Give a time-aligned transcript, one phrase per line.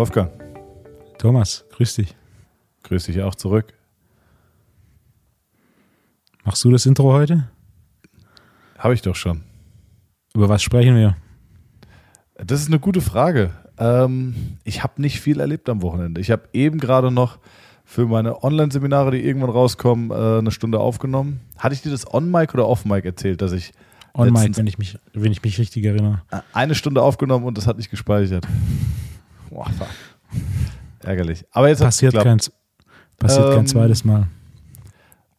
[0.00, 0.30] Wolfgang.
[1.18, 2.16] Thomas, grüß dich.
[2.84, 3.74] Grüß dich auch zurück.
[6.42, 7.50] Machst du das Intro heute?
[8.78, 9.42] Habe ich doch schon.
[10.34, 11.18] Über was sprechen wir?
[12.42, 13.50] Das ist eine gute Frage.
[13.76, 16.22] Ähm, ich habe nicht viel erlebt am Wochenende.
[16.22, 17.38] Ich habe eben gerade noch
[17.84, 21.40] für meine Online-Seminare, die irgendwann rauskommen, äh, eine Stunde aufgenommen.
[21.58, 23.74] Hatte ich dir das On-Mic oder Off-Mic erzählt, dass ich
[24.14, 26.22] On-Mic, wenn, ich mich, wenn ich mich richtig erinnere.
[26.54, 28.46] eine Stunde aufgenommen und das hat nicht gespeichert.
[29.50, 29.88] Boah, fuck.
[31.02, 31.44] Ärgerlich.
[31.50, 32.38] Aber jetzt Passiert, kein,
[33.18, 34.28] passiert Ähm, kein zweites Mal.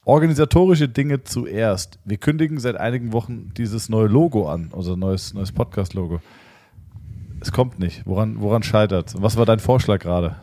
[0.03, 1.99] Organisatorische Dinge zuerst.
[2.05, 6.19] Wir kündigen seit einigen Wochen dieses neue Logo an, unser neues, neues Podcast-Logo.
[7.39, 8.05] Es kommt nicht.
[8.05, 10.35] Woran, woran scheitert Was war dein Vorschlag gerade?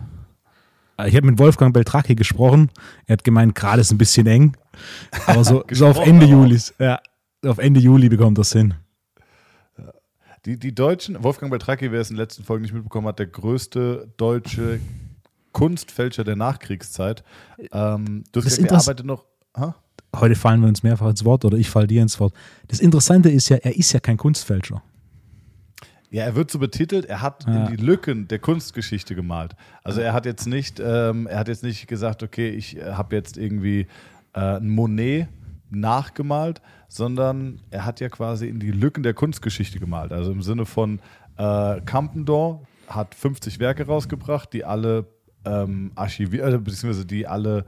[1.06, 2.70] Ich habe mit Wolfgang Beltracchi gesprochen.
[3.06, 4.56] Er hat gemeint, gerade ist ein bisschen eng.
[5.26, 6.26] Aber so, so auf Ende.
[6.26, 6.58] Juli.
[6.78, 7.00] Ja,
[7.46, 8.74] auf Ende Juli bekommt das hin.
[10.48, 13.26] Die, die Deutschen, Wolfgang Beltracchi, wer es in den letzten Folgen nicht mitbekommen hat, der
[13.26, 14.80] größte deutsche
[15.52, 17.22] Kunstfälscher der Nachkriegszeit.
[17.70, 19.26] Ähm, er arbeitet noch.
[19.54, 19.74] Ha?
[20.16, 22.32] Heute fallen wir uns mehrfach ins Wort oder ich falle dir ins Wort.
[22.68, 24.82] Das Interessante ist ja, er ist ja kein Kunstfälscher.
[26.08, 27.66] Ja, er wird so betitelt, er hat Ja.
[27.66, 29.54] in die Lücken der Kunstgeschichte gemalt.
[29.84, 33.36] Also er hat jetzt nicht, ähm, er hat jetzt nicht gesagt, okay, ich habe jetzt
[33.36, 33.86] irgendwie
[34.32, 35.28] äh, ein Monet
[35.70, 40.12] nachgemalt, sondern er hat ja quasi in die Lücken der Kunstgeschichte gemalt.
[40.12, 41.00] Also im Sinne von
[41.36, 45.06] äh, Campendor hat 50 Werke rausgebracht, die alle
[45.44, 47.64] ähm, archiviert, äh, beziehungsweise die alle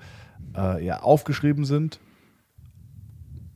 [0.57, 2.01] äh, ja, aufgeschrieben sind.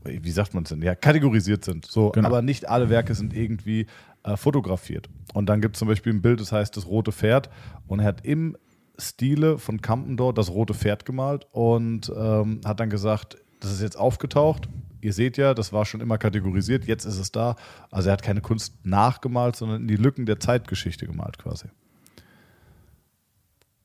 [0.04, 0.82] Wie sagt man es denn?
[0.82, 1.86] Ja, kategorisiert sind.
[1.86, 2.28] So, Genau.
[2.28, 3.86] aber nicht alle Werke sind irgendwie
[4.22, 5.08] äh, fotografiert.
[5.32, 7.48] Und dann gibt es zum Beispiel ein Bild, das heißt das rote Pferd.
[7.86, 8.54] Und er hat im
[8.98, 13.98] Stile von Campendor das rote Pferd gemalt und ähm, hat dann gesagt, das ist jetzt
[13.98, 14.68] aufgetaucht.
[15.00, 17.56] Ihr seht ja, das war schon immer kategorisiert, jetzt ist es da.
[17.90, 21.66] Also er hat keine Kunst nachgemalt, sondern in die Lücken der Zeitgeschichte gemalt quasi.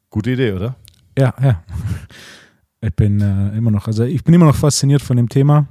[0.09, 0.75] Gute Idee, oder?
[1.17, 1.63] Ja, ja.
[2.81, 5.67] Ich bin äh, immer noch, also ich bin immer noch fasziniert von dem Thema.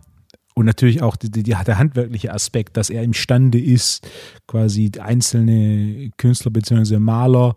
[0.55, 4.07] Und natürlich auch die, die, der handwerkliche Aspekt, dass er imstande ist,
[4.47, 6.99] quasi einzelne Künstler bzw.
[6.99, 7.55] Maler,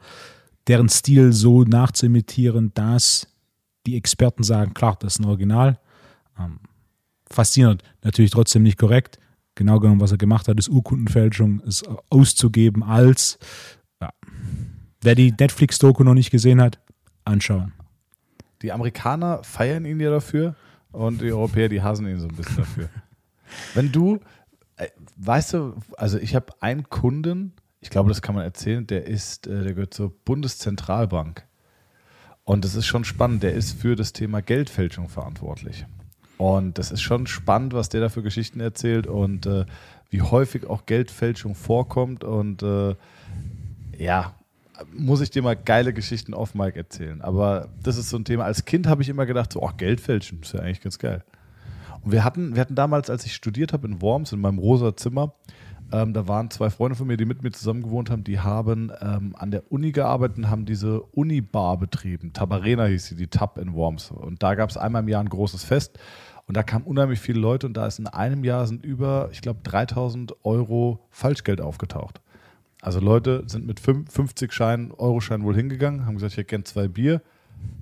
[0.67, 3.27] deren Stil so nachzuimitieren, dass
[3.87, 5.79] die Experten sagen, klar, das ist ein Original.
[6.46, 6.59] Ähm,
[7.29, 9.19] faszinierend, natürlich trotzdem nicht korrekt.
[9.56, 13.38] Genau genommen, was er gemacht hat, ist Urkundenfälschung, ist auszugeben als,
[14.02, 14.09] ja.
[15.02, 16.79] wer die Netflix-Doku noch nicht gesehen hat,
[17.25, 17.74] anschauen.
[18.62, 20.56] Die Amerikaner feiern ihn ja dafür
[20.91, 22.90] und die Europäer, die hassen ihn so ein bisschen dafür.
[23.73, 24.19] Wenn du,
[24.78, 24.88] äh,
[25.18, 29.47] weißt du, also ich habe einen Kunden, ich glaube, das kann man erzählen, der ist,
[29.47, 31.46] äh, der gehört zur Bundeszentralbank.
[32.44, 35.85] Und das ist schon spannend, der ist für das Thema Geldfälschung verantwortlich.
[36.41, 39.66] Und das ist schon spannend, was der da für Geschichten erzählt und äh,
[40.09, 42.24] wie häufig auch Geldfälschung vorkommt.
[42.24, 42.96] Und äh,
[44.00, 44.34] ja,
[44.91, 47.22] muss ich dir mal geile Geschichten off Mike erzählen.
[47.22, 48.46] Aber das ist so ein Thema.
[48.46, 51.24] Als Kind habe ich immer gedacht, so, ach, Geld fälschen, ist ja eigentlich ganz geil.
[52.02, 54.96] Und wir hatten, wir hatten damals, als ich studiert habe in Worms, in meinem rosa
[54.96, 55.35] Zimmer,
[55.94, 58.91] ähm, da waren zwei Freunde von mir, die mit mir zusammen gewohnt haben, die haben
[59.02, 62.34] ähm, an der Uni gearbeitet und haben diese Uni-Bar betrieben.
[62.34, 64.09] Tabarena hieß sie, die Tab in Worms.
[64.09, 66.00] Und da gab es einmal im Jahr ein großes Fest.
[66.51, 69.41] Und da kamen unheimlich viele Leute und da ist in einem Jahr sind über, ich
[69.41, 72.19] glaube, 3000 Euro Falschgeld aufgetaucht.
[72.81, 76.90] Also Leute sind mit fünf- 50 Scheinen, Euroscheinen wohl hingegangen, haben gesagt, ich hätte zwei
[76.90, 77.22] Bier,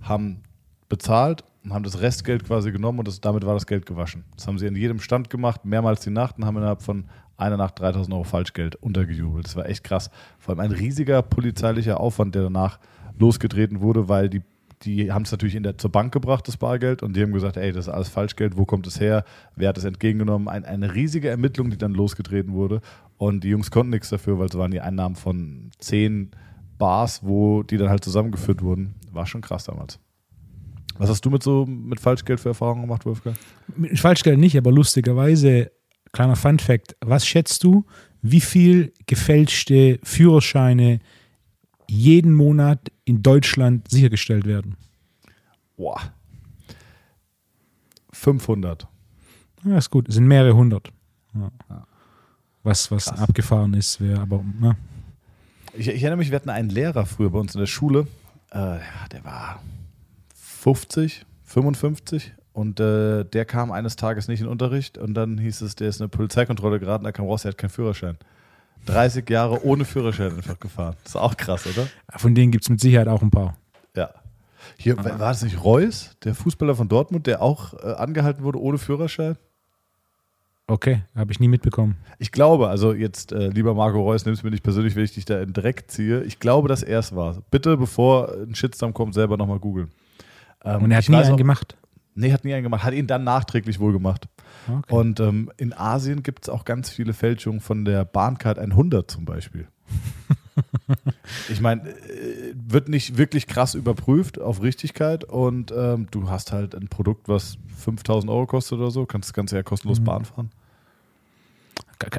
[0.03, 0.44] haben
[0.88, 4.24] bezahlt und haben das Restgeld quasi genommen und das, damit war das Geld gewaschen.
[4.35, 7.06] Das haben sie in jedem Stand gemacht, mehrmals die Nacht und haben innerhalb von
[7.38, 9.47] einer Nacht 3000 Euro Falschgeld untergejubelt.
[9.47, 10.12] Das war echt krass.
[10.38, 12.78] Vor allem ein riesiger polizeilicher Aufwand, der danach
[13.18, 14.44] losgetreten wurde, weil die,
[14.84, 17.57] die haben es natürlich in der, zur Bank gebracht, das Bargeld, und die haben gesagt,
[17.57, 19.23] ey, das ist alles Falschgeld, wo kommt es her,
[19.56, 20.47] wer hat es entgegengenommen?
[20.47, 22.81] Ein, eine riesige Ermittlung, die dann losgetreten wurde.
[23.17, 26.31] Und die Jungs konnten nichts dafür, weil es waren die Einnahmen von zehn
[26.78, 28.95] Bars, wo die dann halt zusammengeführt wurden.
[29.12, 30.00] War schon krass damals.
[30.97, 33.38] Was hast du mit so mit Falschgeld für Erfahrungen gemacht, Wolfgang?
[33.75, 35.72] Mit Falschgeld nicht, aber lustigerweise,
[36.11, 37.85] kleiner Fun Fact, was schätzt du,
[38.22, 40.99] wie viel gefälschte Führerscheine
[41.90, 44.78] jeden Monat in Deutschland sichergestellt werden?
[45.78, 46.00] Boah.
[48.12, 48.88] 500.
[49.66, 50.91] Ja, ist gut, es sind mehrere hundert.
[51.34, 51.52] Ja.
[51.70, 51.88] Ja.
[52.64, 53.20] Was, was Krass.
[53.20, 54.76] abgefahren ist, wäre aber, ne?
[55.74, 58.08] Ich, ich erinnere mich, wir hatten einen Lehrer früher bei uns in der Schule.
[58.52, 58.80] Äh,
[59.12, 59.62] der war
[60.36, 65.62] 50, 55 und äh, der kam eines Tages nicht in den Unterricht und dann hieß
[65.62, 68.18] es, der ist in eine Polizeikontrolle geraten, da kam raus, er hat keinen Führerschein.
[68.94, 70.96] 30 Jahre ohne Führerschein einfach gefahren.
[71.03, 71.88] Das ist auch krass, oder?
[72.18, 73.56] Von denen gibt es mit Sicherheit auch ein paar.
[73.96, 74.09] Ja.
[74.78, 78.78] Hier, war das nicht Reus, der Fußballer von Dortmund, der auch äh, angehalten wurde ohne
[78.78, 79.36] Führerschein?
[80.68, 81.97] Okay, habe ich nie mitbekommen.
[82.20, 85.26] Ich glaube, also jetzt, äh, lieber Marco Reus, nimm's mir nicht persönlich, wenn ich dich
[85.26, 86.22] da in Dreck ziehe.
[86.24, 87.38] Ich glaube, dass er es war.
[87.50, 89.90] Bitte, bevor ein Shitstorm kommt, selber nochmal googeln.
[90.64, 91.76] Ähm, Und er hat ich nie einen auch- gemacht.
[92.14, 92.84] Nee, hat nie einen gemacht.
[92.84, 94.28] Hat ihn dann nachträglich wohl gemacht.
[94.69, 94.93] Okay.
[94.93, 99.25] Und ähm, in Asien gibt es auch ganz viele Fälschungen von der Bahncard 100 zum
[99.25, 99.67] Beispiel.
[101.49, 106.75] ich meine, äh, wird nicht wirklich krass überprüft auf Richtigkeit und ähm, du hast halt
[106.75, 110.05] ein Produkt, was 5000 Euro kostet oder so, kannst das Ganze ja kostenlos Mhm.
[110.05, 110.51] Bahn fahren.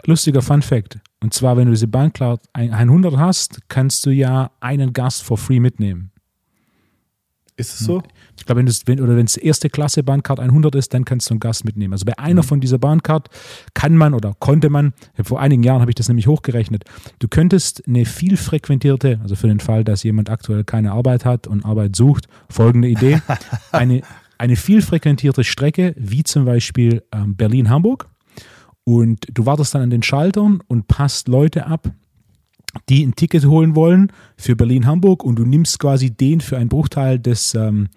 [0.04, 0.98] Lustiger Fun Fact.
[1.22, 5.60] Und zwar, wenn du diese Bahncloud 100 hast, kannst du ja einen Gast for free
[5.60, 6.10] mitnehmen.
[7.60, 8.02] Ist es so?
[8.38, 11.28] Ich glaube, wenn das, wenn, oder wenn es erste Klasse Bahncard 100 ist, dann kannst
[11.28, 11.92] du einen Gast mitnehmen.
[11.92, 13.28] Also bei einer von dieser Bahncard
[13.74, 16.84] kann man oder konnte man, vor einigen Jahren habe ich das nämlich hochgerechnet,
[17.18, 21.46] du könntest eine viel frequentierte, also für den Fall, dass jemand aktuell keine Arbeit hat
[21.46, 23.20] und Arbeit sucht, folgende Idee,
[23.72, 24.00] eine,
[24.38, 28.08] eine viel frequentierte Strecke, wie zum Beispiel ähm, Berlin-Hamburg,
[28.84, 31.92] und du wartest dann an den Schaltern und passt Leute ab,
[32.88, 37.18] die ein Ticket holen wollen für Berlin-Hamburg und du nimmst quasi den für einen Bruchteil
[37.18, 37.88] des, ähm,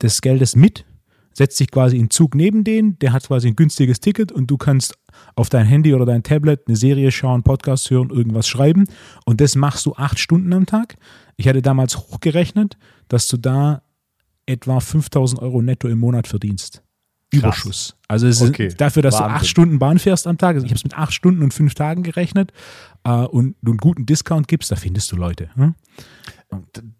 [0.00, 0.84] des Geldes mit,
[1.32, 4.56] setzt dich quasi in Zug neben den, der hat quasi ein günstiges Ticket und du
[4.56, 4.94] kannst
[5.34, 8.84] auf dein Handy oder dein Tablet eine Serie schauen, Podcast hören, irgendwas schreiben
[9.24, 10.96] und das machst du acht Stunden am Tag.
[11.36, 12.76] Ich hatte damals hochgerechnet,
[13.08, 13.82] dass du da
[14.46, 16.82] etwa 5000 Euro netto im Monat verdienst.
[17.32, 17.94] Überschuss.
[18.08, 18.68] Also es Okay.
[18.68, 19.36] ist dafür, dass du Wahnsinn.
[19.36, 20.54] acht Stunden Bahn fährst am Tag.
[20.54, 22.52] Also ich habe es mit acht Stunden und fünf Tagen gerechnet
[23.04, 25.50] äh, und du einen guten Discount gibst, da findest du Leute.
[25.54, 25.74] Hm?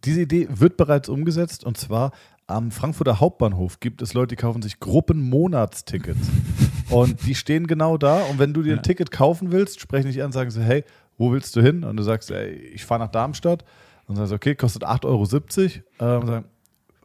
[0.05, 2.13] Diese Idee wird bereits umgesetzt und zwar
[2.47, 6.19] am Frankfurter Hauptbahnhof gibt es Leute, die kaufen sich Gruppenmonatstickets.
[6.91, 8.83] und die stehen genau da und wenn du dir ein Ja.
[8.83, 10.85] Ticket kaufen willst, sprechen dich an und sagen sie, hey,
[11.17, 11.85] wo willst du hin?
[11.85, 13.65] Und du sagst, ey, ich fahre nach Darmstadt.
[14.07, 16.21] Und dann sagst du, okay, kostet 8,70 Euro.
[16.21, 16.45] Ähm, sagen,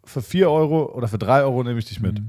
[0.05, 2.21] für 4 Euro oder für 3 Euro nehme ich dich mit.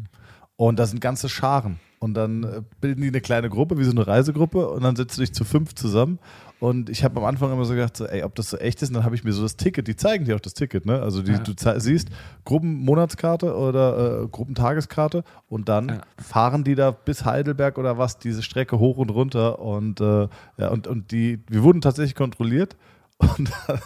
[0.56, 1.78] Und da sind ganze Scharen.
[1.98, 5.16] Und dann äh, bilden die eine kleine Gruppe, wie so eine Reisegruppe, und dann setzt
[5.16, 6.18] du dich zu fünf zusammen.
[6.60, 8.88] Und ich habe am Anfang immer so gedacht, so, ey, ob das so echt ist,
[8.90, 11.00] und dann habe ich mir so das Ticket, die zeigen dir auch das Ticket, ne?
[11.00, 11.38] Also die, Ja.
[11.38, 12.08] du siehst
[12.44, 16.00] Gruppenmonatskarte oder äh, Gruppentageskarte und dann Ja.
[16.22, 19.58] fahren die da bis Heidelberg oder was, diese Strecke hoch und runter.
[19.58, 20.28] Und äh,
[20.58, 22.76] ja, und, und die, wir wurden tatsächlich kontrolliert.
[23.20, 23.78] Und dann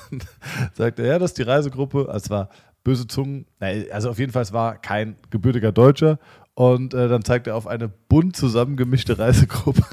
[0.73, 2.09] sagte er, ja, das ist die Reisegruppe.
[2.15, 2.49] Es war
[2.82, 3.44] böse Zungen.
[3.93, 6.19] Also auf jeden Fall, es war kein gebürtiger Deutscher.
[6.58, 9.84] Und äh, dann zeigt er auf eine bunt zusammengemischte Reisegruppe.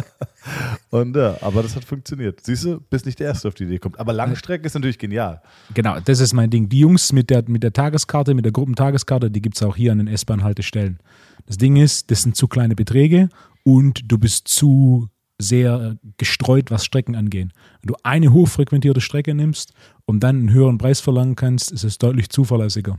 [0.88, 2.40] Und ja, aber das hat funktioniert.
[2.42, 4.00] Siehst du, bist nicht der Erste, auf die Idee kommt.
[4.00, 5.42] Aber Langstrecke ist natürlich genial.
[5.74, 6.70] Genau, das ist mein Ding.
[6.70, 9.92] Die Jungs mit der, mit der Tageskarte, mit der Gruppentageskarte, die gibt es auch hier
[9.92, 10.98] an den S-Bahn-Haltestellen.
[11.44, 13.28] Das Ding ist, das sind zu kleine Beträge
[13.62, 17.52] und du bist zu sehr äh, gestreut, was Strecken angehen.
[17.82, 19.74] Wenn du eine hochfrequentierte Strecke nimmst
[20.06, 22.98] und dann einen höheren Preis verlangen kannst, ist es deutlich zuverlässiger.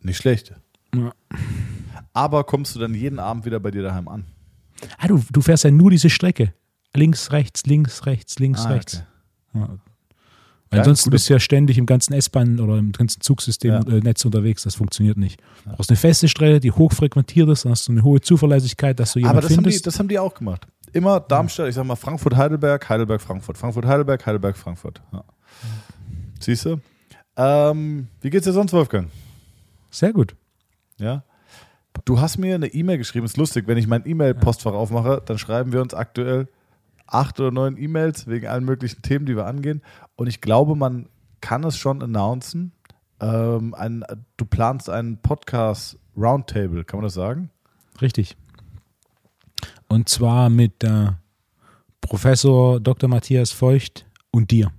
[0.00, 0.54] Nicht schlecht.
[0.94, 1.12] Ja.
[2.12, 4.24] Aber kommst du dann jeden Abend wieder bei dir daheim an?
[4.98, 6.52] Ah, du, du fährst ja nur diese Strecke.
[6.94, 9.04] Links, rechts, links, rechts, links, Ah, rechts.
[9.54, 9.60] okay.
[9.68, 9.78] Ja.
[10.72, 13.80] Ja, Ansonsten bist du ja ständig im ganzen S-Bahn oder im ganzen Zugsystem Ja.
[13.80, 14.62] äh, Netz unterwegs.
[14.62, 15.40] Das funktioniert nicht.
[15.64, 19.12] Du brauchst eine feste Strecke, die hochfrequentiert ist, dann hast du eine hohe Zuverlässigkeit, dass
[19.14, 19.86] du jemanden Aber das haben, die, findest.
[19.88, 20.68] das haben die auch gemacht.
[20.92, 23.58] Immer Darmstadt, ich sag mal Frankfurt, Heidelberg, Heidelberg, Frankfurt.
[23.58, 25.02] Frankfurt, Heidelberg, Heidelberg, Frankfurt.
[25.12, 25.24] Ja.
[26.38, 26.76] Siehst du?
[27.36, 29.08] Ähm, wie geht's dir sonst, Wolfgang?
[29.90, 30.36] Sehr gut.
[31.00, 31.24] Ja.
[32.04, 35.72] Du hast mir eine E-Mail geschrieben, ist lustig, wenn ich mein E-Mail-Postfach aufmache, dann schreiben
[35.72, 36.48] wir uns aktuell
[37.06, 39.82] acht oder neun E-Mails wegen allen möglichen Themen, die wir angehen.
[40.16, 41.08] Und ich glaube, man
[41.40, 42.72] kann es schon announcen.
[43.20, 44.04] Ähm, ein,
[44.36, 47.50] du planst einen Podcast Roundtable, kann man das sagen?
[48.00, 48.36] Richtig.
[49.88, 51.08] Und zwar mit äh,
[52.00, 53.08] Professor Dr.
[53.08, 54.70] Matthias Feucht und dir.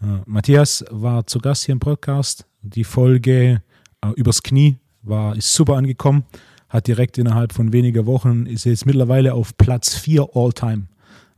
[0.00, 2.46] Äh, Matthias war zu Gast hier im Podcast.
[2.62, 3.62] Die Folge
[4.02, 6.24] äh, übers Knie war, ist super angekommen.
[6.68, 10.88] Hat direkt innerhalb von weniger Wochen, ist jetzt mittlerweile auf Platz 4 All-Time.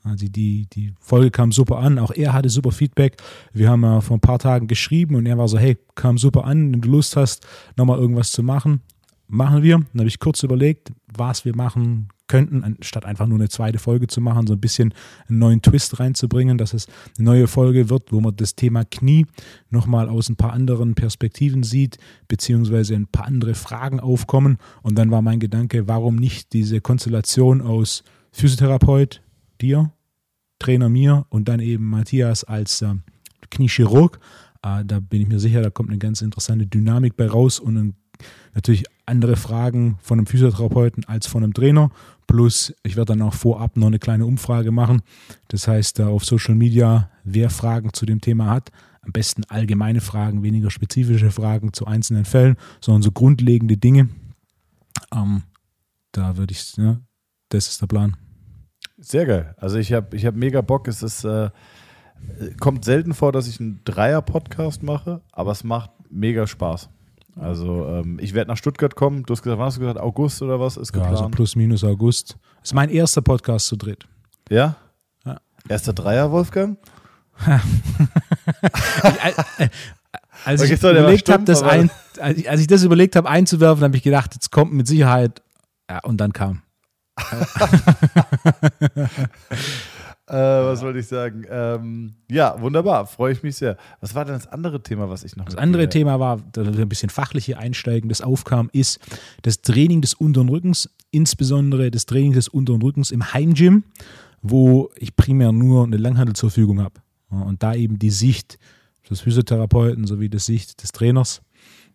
[0.04, 1.98] Also die, die Folge kam super an.
[1.98, 3.16] Auch er hatte super Feedback.
[3.52, 6.44] Wir haben äh, vor ein paar Tagen geschrieben und er war so, hey, kam super
[6.44, 6.72] an.
[6.72, 7.46] Wenn du Lust hast,
[7.76, 8.80] nochmal irgendwas zu machen,
[9.26, 9.78] machen wir.
[9.78, 14.06] Dann habe ich kurz überlegt, was wir machen könnten, anstatt einfach nur eine zweite Folge
[14.06, 14.94] zu machen, so ein bisschen
[15.28, 16.86] einen neuen Twist reinzubringen, dass es
[17.18, 19.26] eine neue Folge wird, wo man das Thema Knie
[19.70, 24.58] nochmal aus ein paar anderen Perspektiven sieht, beziehungsweise ein paar andere Fragen aufkommen.
[24.82, 29.22] Und dann war mein Gedanke, warum nicht diese Konstellation aus Physiotherapeut,
[29.60, 29.92] dir,
[30.58, 32.94] Trainer mir und dann eben Matthias als äh,
[33.50, 34.18] Kniechirurg.
[34.62, 37.76] Äh, da bin ich mir sicher, da kommt eine ganz interessante Dynamik bei raus und
[37.76, 37.94] ein,
[38.54, 41.90] natürlich andere Fragen von einem Physiotherapeuten als von einem Trainer.
[42.28, 45.00] Plus, ich werde dann auch vorab noch eine kleine Umfrage machen.
[45.48, 48.70] Das heißt, äh, auf Social Media, wer Fragen zu dem Thema hat,
[49.00, 54.10] am besten allgemeine Fragen, weniger spezifische Fragen zu einzelnen Fällen, sondern so grundlegende Dinge.
[55.10, 55.42] Ähm,
[56.12, 57.00] da würde ich, ja,
[57.48, 58.16] das ist der Plan.
[58.98, 59.54] Sehr geil.
[59.56, 60.86] Also ich habe ich hab mega Bock.
[60.86, 61.48] Es ist, äh,
[62.60, 66.90] kommt selten vor, dass ich einen Dreier-Podcast mache, aber es macht mega Spaß.
[67.40, 69.22] Also ähm, ich werde nach Stuttgart kommen.
[69.24, 69.98] Du hast gesagt, wann hast du gesagt?
[70.00, 71.16] August oder was ist Ja, geplant?
[71.18, 72.36] also plus minus August.
[72.60, 74.06] Das ist mein erster Podcast zu dritt.
[74.50, 74.76] ja?
[75.24, 75.38] Ja.
[75.68, 76.78] Erster Dreier, Wolfgang?
[80.44, 81.90] Als Okay, ich war überlegt habe, das ein,
[82.20, 85.42] als ich das überlegt habe einzuwerfen, habe ich gedacht, jetzt kommt mit Sicherheit.
[85.90, 86.62] Ja, und dann kam.
[90.28, 91.44] Äh, was wollte ich sagen?
[91.48, 93.06] Ähm, ja, wunderbar.
[93.06, 93.76] Freue ich mich sehr.
[94.00, 96.82] Was war denn das andere Thema, was ich noch Das andere Thema war, da wir
[96.84, 99.00] ein bisschen fachliche Einsteigen, das aufkam, ist
[99.42, 103.84] das Training des unteren Rückens, insbesondere das Training des unteren Rückens im Heimgym,
[104.42, 107.00] wo ich primär nur eine Langhandel zur Verfügung habe.
[107.30, 108.58] Ja, Und da eben die Sicht
[109.08, 111.40] des Physiotherapeuten sowie die Sicht des Trainers.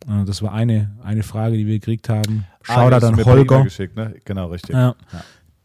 [0.07, 2.45] Äh, Das war eine, eine Frage, die wir gekriegt haben.
[2.67, 3.63] Ah, Shoutout an Holger.
[3.63, 4.15] Geschickt, ne?
[4.25, 4.73] Genau, richtig.
[4.75, 4.95] Ja,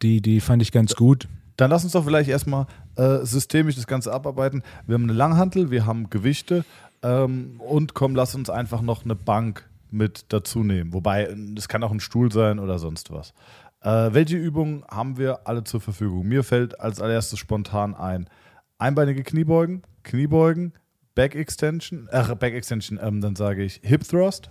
[0.03, 1.27] die, die fand ich ganz gut.
[1.59, 4.62] Dann lass uns doch vielleicht erstmal äh, systemisch das Ganze abarbeiten.
[4.87, 6.65] Wir haben eine Langhantel, wir haben Gewichte
[7.03, 10.93] ähm, und komm, lass uns einfach noch eine Bank mit dazu nehmen.
[10.93, 13.35] Wobei, das kann auch ein Stuhl sein oder sonst was.
[13.81, 16.29] Äh, welche Übungen haben wir alle zur Verfügung?
[16.29, 18.31] Mir fällt als allererstes spontan ein:
[18.79, 20.75] einbeinige Kniebeugen, Kniebeugen,
[21.17, 24.50] Back Extension, ach, Back Extension, ähm, dann sage ich Hip Thrust.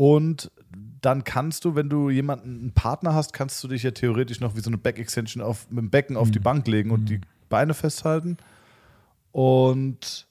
[0.00, 0.50] Und
[1.02, 4.56] dann kannst du, wenn du jemanden, einen Partner hast, kannst du dich ja theoretisch noch
[4.56, 7.20] wie so eine Back Extension auf, mit dem Becken auf die Bank legen und die
[7.50, 8.38] Beine festhalten.
[9.30, 10.26] Und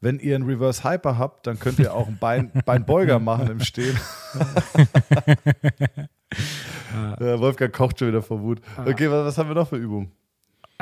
[0.00, 3.60] wenn ihr einen Reverse Hyper habt, dann könnt ihr auch einen Bein, Beinbeuger machen im
[3.60, 3.98] Stehen.
[7.20, 8.60] Ja, Wolfgang kocht schon wieder vor Wut.
[8.76, 10.12] Okay, was, was haben wir noch für Übungen?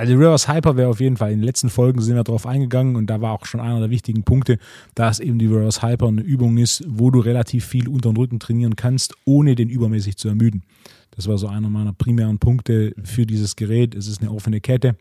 [0.00, 2.96] Also Reverse Hyper wäre auf jeden Fall, in den letzten Folgen sind wir darauf eingegangen
[2.96, 4.58] und da war auch schon einer der wichtigen Punkte,
[4.94, 8.40] dass eben die Reverse Hyper eine Übung ist, wo du relativ viel unter den Rücken
[8.40, 10.62] trainieren kannst, ohne den übermäßig zu ermüden.
[11.10, 13.94] Das war so einer meiner primären Punkte für dieses Gerät.
[13.94, 14.96] Es ist eine offene Kette,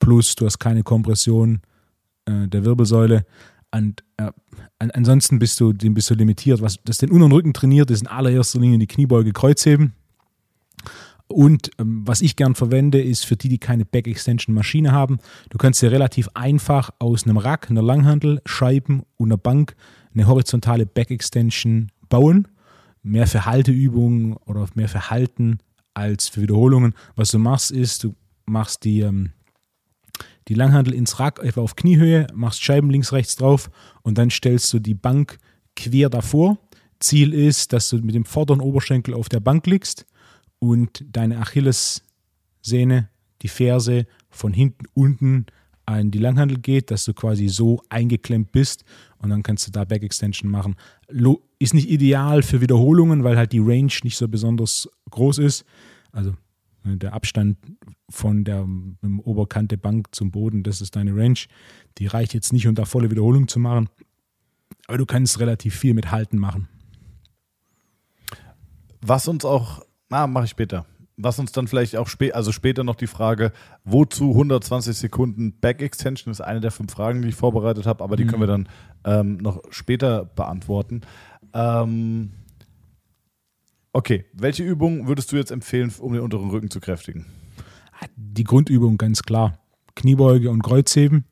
[0.00, 1.60] plus du hast keine Kompression
[2.24, 3.26] äh, der Wirbelsäule.
[3.70, 4.32] Und äh,
[4.80, 6.60] an, ansonsten bist du, dem bist du limitiert.
[6.60, 9.92] Was das den unteren Rücken trainiert, ist in allererster Linie die Kniebeuge, Kreuzheben.
[11.30, 15.18] Und ähm, was ich gern verwende, ist für die, die keine Back Extension Maschine haben,
[15.50, 19.76] du kannst dir relativ einfach aus einem Rack, einer Langhantel, Scheiben und einer Bank
[20.12, 22.48] eine horizontale Back Extension bauen.
[23.04, 25.58] Mehr für Halteübungen oder mehr für Halten
[25.94, 26.94] als für Wiederholungen.
[27.14, 29.30] Was du machst, ist, du machst die, ähm,
[30.48, 33.70] die Langhantel ins Rack etwa auf Kniehöhe, machst Scheiben links, rechts drauf
[34.02, 35.38] und dann stellst du die Bank
[35.76, 36.58] quer davor.
[36.98, 40.06] Ziel ist, dass du mit dem vorderen Oberschenkel auf der Bank liegst
[40.60, 43.08] und deine Achillessehne,
[43.42, 45.46] die Ferse von hinten unten
[45.86, 48.84] an die Langhandel geht, dass du quasi so eingeklemmt bist
[49.18, 50.76] und dann kannst du da Back Extension machen.
[51.58, 55.64] Ist nicht ideal für Wiederholungen, weil halt die Range nicht so besonders groß ist.
[56.12, 56.30] Also
[56.84, 57.58] äh, der Abstand
[58.08, 58.66] von der
[59.24, 61.38] Oberkante Bank zum Boden, das ist deine Range.
[61.98, 63.88] Die reicht jetzt nicht, um da volle Wiederholung zu machen.
[64.86, 66.68] Aber du kannst relativ viel mit Halten machen.
[69.02, 70.84] Was uns auch, na, mache ich später.
[71.16, 73.52] Was uns dann vielleicht auch spä also später noch die Frage,
[73.84, 78.16] wozu 120 Sekunden Back Extension ist eine der fünf Fragen, die ich vorbereitet habe, aber
[78.16, 78.68] die können wir dann
[79.04, 81.02] ähm, noch später beantworten.
[81.52, 82.30] Ähm,
[83.92, 87.26] okay, welche Übung würdest du jetzt empfehlen, um den unteren Rücken zu kräftigen?
[88.16, 89.58] die Grundübung ganz klar.
[89.94, 91.24] Kniebeuge und Kreuzheben.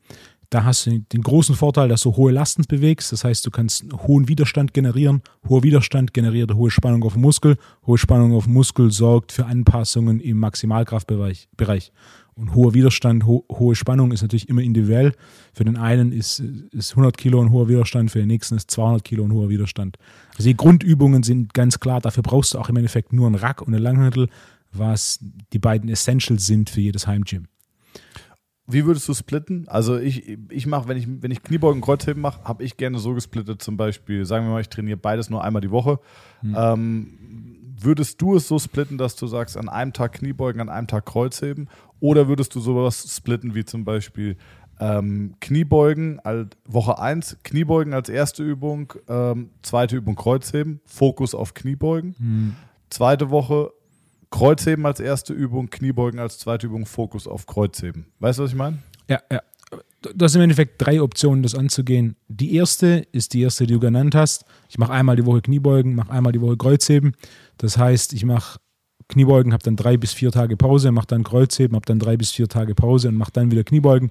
[0.49, 3.11] Da hast du den großen Vorteil, dass du hohe Lasten bewegst.
[3.11, 5.21] Das heißt, du kannst hohen Widerstand generieren.
[5.47, 7.57] Hoher Widerstand generiert hohe Spannung auf dem Muskel.
[7.85, 11.49] Hohe Spannung auf dem Muskel sorgt für Anpassungen im Maximalkraftbereich.
[11.55, 11.91] Bereich.
[12.33, 15.13] Und hoher Widerstand, ho hohe Spannung ist natürlich immer individuell.
[15.53, 19.03] Für den einen ist, ist 100 Kilo ein hoher Widerstand, für den nächsten ist 200
[19.03, 19.97] Kilo ein hoher Widerstand.
[20.37, 21.99] Also die Grundübungen sind ganz klar.
[21.99, 24.29] Dafür brauchst du auch im Endeffekt nur einen Rack und eine Langhantel,
[24.71, 25.19] was
[25.51, 27.47] die beiden Essentials sind für jedes Heimgym.
[28.71, 29.67] Wie würdest du splitten?
[29.67, 33.13] Also ich, ich mache, wenn ich, wenn ich Kniebeugen, Kreuzheben mache, habe ich gerne so
[33.13, 35.99] gesplittet, zum Beispiel, sagen wir mal, ich trainiere beides nur einmal die Woche.
[36.55, 37.17] Ähm,
[37.81, 41.05] würdest du es so splitten, dass du sagst, an einem Tag Kniebeugen, an einem Tag
[41.05, 41.67] Kreuzheben?
[41.99, 44.37] Oder würdest du sowas splitten wie zum Beispiel
[44.79, 51.53] ähm, Kniebeugen, als Woche 1, Kniebeugen als erste Übung, ähm, zweite Übung Kreuzheben, Fokus auf
[51.53, 52.15] Kniebeugen.
[52.89, 53.71] Zweite Woche
[54.31, 58.05] Kreuzheben als erste Übung, Kniebeugen als zweite Übung, Fokus auf Kreuzheben.
[58.19, 58.79] Weißt du, was ich meine?
[59.07, 59.41] Ja, ja.
[60.01, 62.15] Du hast im Endeffekt drei Optionen, das anzugehen.
[62.29, 64.45] Die erste ist die erste, die du genannt hast.
[64.69, 67.15] Ich mache einmal die Woche Kniebeugen, mache einmal die Woche Kreuzheben.
[67.57, 68.59] Das heißt, ich mache
[69.09, 72.31] Kniebeugen, habe dann drei bis vier Tage Pause, mache dann Kreuzheben, habe dann drei bis
[72.31, 74.09] vier Tage Pause und mache dann wieder Kniebeugen.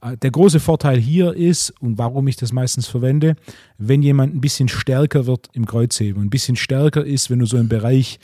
[0.00, 3.36] Äh, Der große Vorteil hier ist, und warum ich das meistens verwende,
[3.76, 6.22] wenn jemand ein bisschen stärker wird im Kreuzheben.
[6.22, 8.18] Ein bisschen stärker ist, wenn du so im Bereich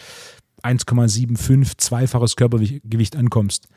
[0.64, 3.68] 1,75, zweifaches Körpergewicht ankommst,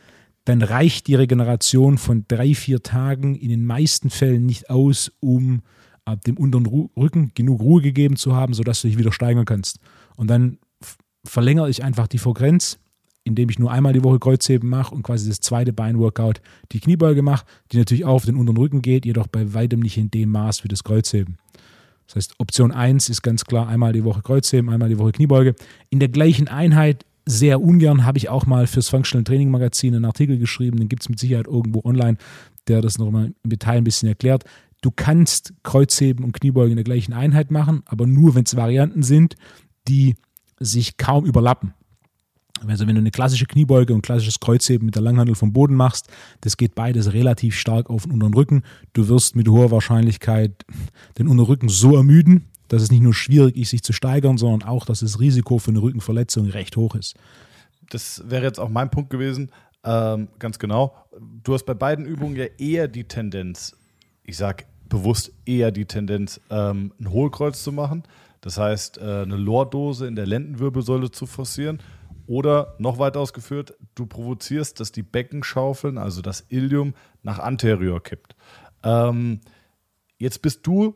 [0.46, 5.62] dann reicht die Regeneration von drei, vier Tagen in den meisten Fällen nicht aus, um
[6.06, 6.65] ab dem unteren
[6.96, 9.79] Rücken genug Ruhe gegeben zu haben, sodass du dich wieder steigern kannst.
[10.15, 10.58] Und dann
[11.25, 12.79] verlängere ich einfach die Frequenz,
[13.25, 16.39] indem ich nur einmal die Woche Kreuzheben mache und quasi das zweite Beinworkout
[16.72, 19.98] die Kniebeuge mache, die natürlich auch auf den unteren Rücken geht, jedoch bei weitem nicht
[19.98, 21.38] in dem Maß wie das Kreuzheben.
[22.08, 25.56] Das heißt, Option 1 ist ganz klar einmal die Woche Kreuzheben, einmal die Woche Kniebeuge.
[25.90, 30.06] In der gleichen Einheit sehr ungern habe ich auch mal fürs Functional Training Magazin einen
[30.06, 32.18] Artikel geschrieben, den gibt es mit Sicherheit irgendwo online,
[32.68, 34.46] der das nochmal im Detail ein bisschen erklärt.
[34.82, 39.04] Du kannst Kreuzheben und Kniebeuge in der gleichen Einheit machen, aber nur, wenn es Varianten
[39.04, 39.36] sind,
[39.88, 40.16] die
[40.60, 41.74] sich kaum überlappen.
[42.66, 46.08] Also wenn du eine klassische Kniebeuge und klassisches Kreuzheben mit der Langhandel vom Boden machst,
[46.42, 48.64] das geht beides relativ stark auf den unteren Rücken.
[48.94, 50.66] Du wirst mit hoher Wahrscheinlichkeit
[51.18, 54.68] den unteren Rücken so ermüden, dass es nicht nur schwierig ist, sich zu steigern, sondern
[54.68, 57.16] auch, dass das Risiko für eine Rückenverletzung recht hoch ist.
[57.90, 59.52] Das wäre jetzt auch mein Punkt gewesen.
[59.84, 60.96] Ähm, ganz genau.
[61.44, 63.76] Du hast bei beiden Übungen ja eher die Tendenz,
[64.24, 68.04] ich sage bewusst eher die Tendenz, ähm, ein Hohlkreuz zu machen.
[68.42, 71.80] Das heißt, äh, eine Lordose in der Lendenwirbelsäule zu forcieren
[72.28, 76.94] oder noch weiter ausgeführt, du provozierst, dass die Beckenschaufeln, also das Ilium,
[77.24, 78.36] nach anterior kippt.
[78.84, 79.40] Ähm,
[80.18, 80.96] jetzt bist du,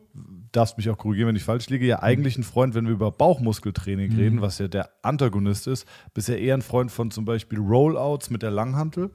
[0.52, 3.10] darfst mich auch korrigieren, wenn ich falsch liege, ja eigentlich ein Freund, wenn wir über
[3.10, 4.18] Bauchmuskeltraining mhm.
[4.18, 8.30] reden, was ja der Antagonist ist, bist ja eher ein Freund von zum Beispiel Rollouts
[8.30, 9.10] mit der Langhantel.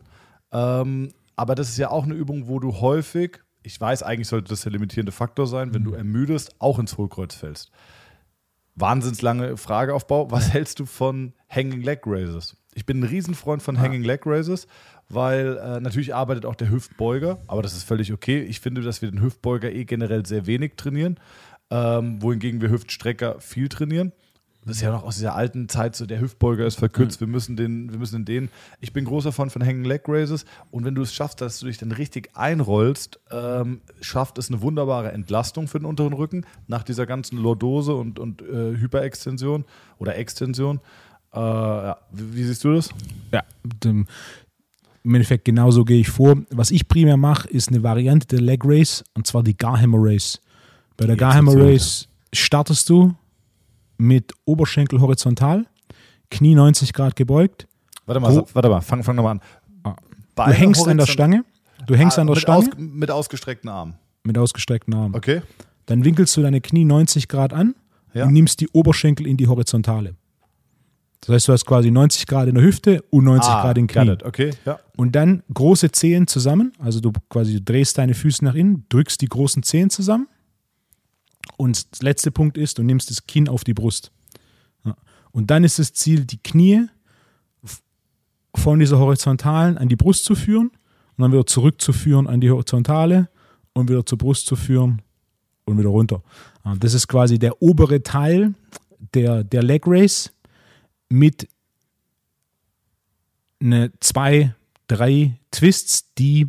[0.51, 4.49] Ähm, aber das ist ja auch eine Übung, wo du häufig, ich weiß, eigentlich sollte
[4.49, 5.85] das der limitierende Faktor sein, wenn mhm.
[5.85, 7.71] du ermüdest, auch ins Hohlkreuz fällst
[8.77, 10.31] wahnsinnslange Frageaufbau.
[10.31, 12.55] Was hältst du von Hanging Leg Raises?
[12.73, 13.79] Ich bin ein Riesenfreund von.
[13.79, 14.67] Hanging Leg Raises,
[15.09, 18.41] weil äh, natürlich arbeitet auch der Hüftbeuger, aber das ist völlig okay.
[18.41, 21.19] Ich finde, dass wir den Hüftbeuger eh generell sehr wenig trainieren,
[21.71, 24.13] ähm, wohingegen wir Hüftstrecker viel trainieren.
[24.67, 27.25] Das ist ja noch aus dieser alten Zeit so, der Hüftbeuger ist verkürzt, mhm.
[27.25, 28.49] wir müssen den, wir müssen den.
[28.81, 31.67] Ich bin großer Fan von Hanging Leg Raises und wenn du es schaffst, dass du
[31.67, 36.83] dich dann richtig einrollst, ähm, schafft es eine wunderbare Entlastung für den unteren Rücken nach
[36.83, 39.63] dieser ganzen Lordose und, und äh, Hyperextension
[39.99, 40.81] oder Extension.
[41.33, 41.97] Äh, ja.
[42.11, 42.89] wie, wie, siehst du das?
[43.31, 44.05] Ja, dem,
[45.05, 46.35] im Endeffekt genauso gehe ich vor.
[46.49, 50.41] Was ich primär mache, ist eine Variante der Leg Race und zwar die Garhammer Race.
[50.97, 53.15] Bei der Garhammer Race startest du
[53.97, 55.65] mit Oberschenkel horizontal,
[56.29, 57.67] Knie 90 Grad gebeugt.
[58.05, 59.41] Warte mal, warte mal, fang, fang nochmal an.
[59.83, 59.95] Ah.
[60.35, 61.43] Du hängst an der Stange.
[61.85, 62.59] Du hängst ah, an der mit Stange.
[62.59, 63.95] Aus, mit ausgestreckten Armen.
[64.23, 65.15] Mit ausgestreckten Armen.
[65.15, 65.41] Okay.
[65.85, 67.75] Dann winkelst du deine Knie 90 Grad an
[68.13, 68.25] ja.
[68.25, 70.15] und nimmst die Oberschenkel in die Horizontale.
[71.21, 73.87] Das heißt, du hast quasi 90 Grad in der Hüfte und 90 ah, Grad in
[73.87, 74.17] Knie.
[74.23, 74.79] Okay, ja.
[74.95, 76.73] Und dann große Zehen zusammen.
[76.79, 80.27] Also du quasi drehst deine Füße nach innen, drückst die großen Zehen zusammen
[81.55, 84.11] und der letzte Punkt ist, du nimmst das Kinn auf die Brust.
[85.31, 86.87] Und dann ist das Ziel, die Knie
[88.55, 93.29] von dieser horizontalen an die Brust zu führen und dann wieder zurückzuführen an die horizontale
[93.73, 95.01] und wieder zur Brust zu führen
[95.65, 96.23] und wieder runter.
[96.79, 98.55] Das ist quasi der obere Teil
[99.13, 100.33] der, der Leg Race
[101.09, 101.47] mit
[103.61, 104.55] eine, zwei,
[104.87, 106.47] drei Twists, die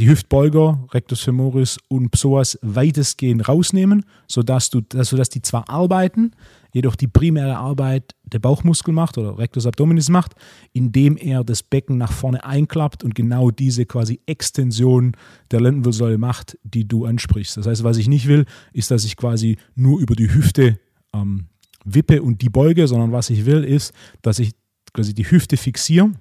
[0.00, 6.32] die Hüftbeuger, Rectus femoris und Psoas weitestgehend rausnehmen, sodass, du, sodass die zwar arbeiten,
[6.72, 10.34] jedoch die primäre Arbeit der Bauchmuskel macht oder Rectus abdominis macht,
[10.72, 15.14] indem er das Becken nach vorne einklappt und genau diese quasi Extension
[15.50, 17.58] der Lendenwirbelsäule macht, die du ansprichst.
[17.58, 20.80] Das heißt, was ich nicht will, ist, dass ich quasi nur über die Hüfte
[21.12, 21.48] ähm,
[21.84, 24.52] wippe und die beuge, sondern was ich will, ist, dass ich
[24.94, 26.12] quasi die Hüfte fixiere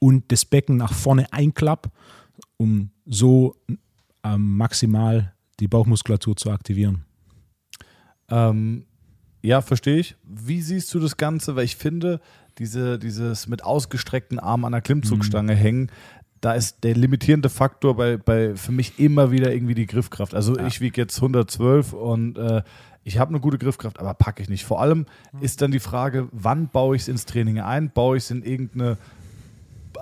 [0.00, 1.90] und das Becken nach vorne einklappe
[2.56, 3.56] um so
[4.22, 7.04] ähm, maximal die Bauchmuskulatur zu aktivieren.
[8.28, 8.86] Ähm,
[9.42, 10.16] ja, verstehe ich.
[10.24, 11.54] Wie siehst du das Ganze?
[11.54, 12.20] Weil ich finde,
[12.58, 15.58] diese, dieses mit ausgestreckten Armen an der Klimmzugstange mhm.
[15.58, 15.90] hängen,
[16.40, 20.34] da ist der limitierende Faktor bei, bei für mich immer wieder irgendwie die Griffkraft.
[20.34, 20.66] Also ja.
[20.66, 22.62] ich wiege jetzt 112 und äh,
[23.02, 24.64] ich habe eine gute Griffkraft, aber packe ich nicht.
[24.64, 25.42] Vor allem mhm.
[25.42, 27.90] ist dann die Frage, wann baue ich es ins Training ein?
[27.90, 28.98] Baue ich es in irgendeine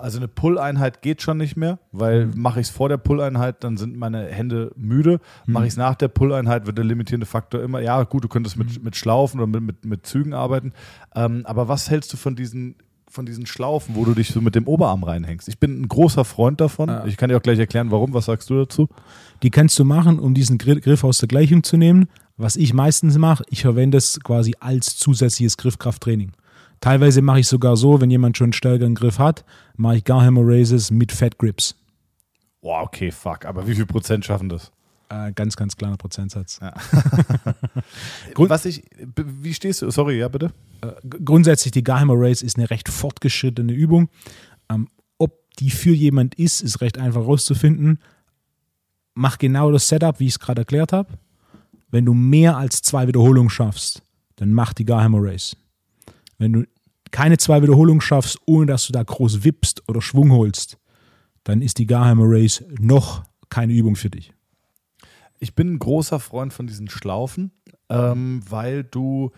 [0.03, 2.33] also eine Pull-Einheit geht schon nicht mehr, weil mhm.
[2.41, 5.21] mache ich es vor der Pull-Einheit, dann sind meine Hände müde.
[5.45, 5.53] Mhm.
[5.53, 8.57] Mache ich es nach der Pull-Einheit, wird der limitierende Faktor immer, ja gut, du könntest
[8.57, 8.83] mit, mhm.
[8.83, 10.73] mit Schlaufen oder mit, mit, mit Zügen arbeiten.
[11.15, 12.75] Ähm, aber was hältst du von diesen
[13.09, 15.47] von diesen Schlaufen, wo du dich so mit dem Oberarm reinhängst.
[15.47, 16.89] Ich bin ein großer Freund davon.
[16.89, 17.05] Ja.
[17.05, 18.11] Ich kann dir auch gleich erklären, warum.
[18.15, 18.89] Was sagst du dazu?
[19.43, 22.07] Die kannst du machen, um diesen Griff aus der Gleichung zu nehmen.
[22.37, 26.31] Was ich meistens mache, ich verwende es quasi als zusätzliches Griffkrafttraining.
[26.83, 29.45] Teilweise mache ich sogar so, wenn jemand schon einen stärkeren Griff hat,
[29.77, 31.77] mache ich Garhammer Raises mit Fat Grips.
[32.59, 33.45] Boah, okay, fuck.
[33.45, 34.69] Aber wie viel Prozent schaffen das?
[35.07, 36.59] Äh, ganz, ganz kleiner Prozentsatz.
[36.61, 36.73] Ja.
[38.35, 38.83] Was ich,
[39.15, 39.91] wie stehst du?
[39.91, 40.51] Sorry, ja, bitte.
[40.81, 40.91] Äh,
[41.23, 44.09] grundsätzlich die Geheimer Race ist eine recht fortgeschrittene Übung.
[44.69, 47.99] Ähm, ob die für jemand ist, ist recht einfach rauszufinden.
[49.13, 51.13] Mach genau das Setup, wie ich es gerade erklärt habe.
[51.91, 54.03] Wenn du mehr als zwei Wiederholungen schaffst,
[54.35, 55.55] dann mach die Geheimer Race.
[56.37, 56.65] Wenn du
[57.13, 60.79] keine zwei Wiederholungen schaffst, ohne dass du da groß wippst oder Schwung holst,
[61.43, 64.33] dann ist die Geheimer Race noch keine Übung für dich.
[65.39, 67.51] Ich bin ein großer Freund von diesen Schlaufen,
[67.89, 69.31] ähm, weil du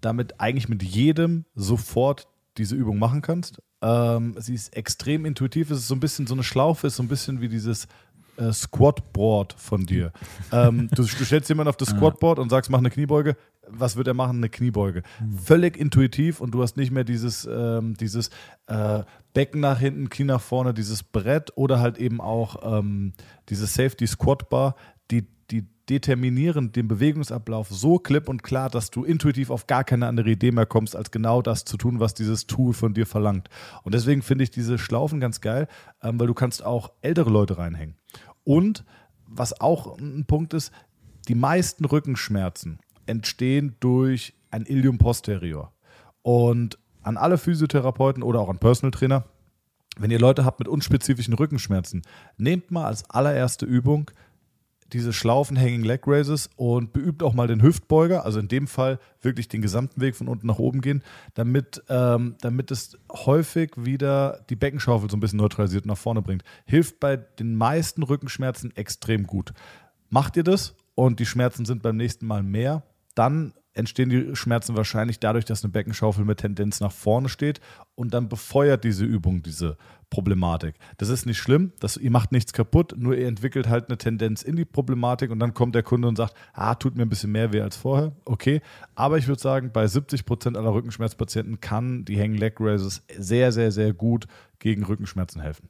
[0.00, 3.62] damit eigentlich mit jedem sofort diese Übung machen kannst.
[3.80, 5.70] Ähm, sie ist extrem intuitiv.
[5.70, 7.86] Es ist so ein bisschen so eine Schlaufe, ist so ein bisschen wie dieses
[8.38, 10.12] äh, Squatboard von dir.
[10.52, 13.36] ähm, du, du stellst jemanden auf das Squatboard und sagst, mach eine Kniebeuge.
[13.70, 14.38] Was wird er machen?
[14.38, 15.02] Eine Kniebeuge.
[15.44, 18.30] Völlig intuitiv und du hast nicht mehr dieses, ähm, dieses
[18.66, 19.02] äh,
[19.34, 23.12] Becken nach hinten, Knie nach vorne, dieses Brett oder halt eben auch ähm,
[23.48, 24.74] diese Safety Squat Bar,
[25.10, 30.06] die, die determinieren den Bewegungsablauf so klipp und klar, dass du intuitiv auf gar keine
[30.06, 33.48] andere Idee mehr kommst, als genau das zu tun, was dieses Tool von dir verlangt.
[33.84, 35.68] Und deswegen finde ich diese Schlaufen ganz geil,
[36.02, 37.96] ähm, weil du kannst auch ältere Leute reinhängen.
[38.44, 38.84] Und
[39.26, 40.72] was auch ein Punkt ist,
[41.28, 45.72] die meisten Rückenschmerzen entstehen durch ein Ilium posterior.
[46.22, 49.24] Und an alle Physiotherapeuten oder auch an Personal Trainer,
[49.98, 52.02] wenn ihr Leute habt mit unspezifischen Rückenschmerzen,
[52.36, 54.10] nehmt mal als allererste Übung
[54.92, 58.98] diese Schlaufen Hanging Leg Raises und beübt auch mal den Hüftbeuger, also in dem Fall
[59.20, 61.02] wirklich den gesamten Weg von unten nach oben gehen,
[61.34, 66.42] damit, ähm, damit es häufig wieder die Beckenschaufel so ein bisschen neutralisiert nach vorne bringt.
[66.64, 69.52] Hilft bei den meisten Rückenschmerzen extrem gut.
[70.08, 72.82] Macht ihr das und die Schmerzen sind beim nächsten Mal mehr,
[73.18, 77.60] dann entstehen die Schmerzen wahrscheinlich dadurch, dass eine Beckenschaufel mit Tendenz nach vorne steht
[77.94, 79.76] und dann befeuert diese Übung diese
[80.10, 80.74] Problematik.
[80.96, 84.42] Das ist nicht schlimm, das, ihr macht nichts kaputt, nur ihr entwickelt halt eine Tendenz
[84.42, 87.30] in die Problematik und dann kommt der Kunde und sagt, ah, tut mir ein bisschen
[87.30, 88.62] mehr weh als vorher, okay.
[88.96, 93.52] Aber ich würde sagen, bei 70 Prozent aller Rückenschmerzpatienten kann die Hang Leg Raises sehr,
[93.52, 94.26] sehr, sehr gut
[94.58, 95.68] gegen Rückenschmerzen helfen.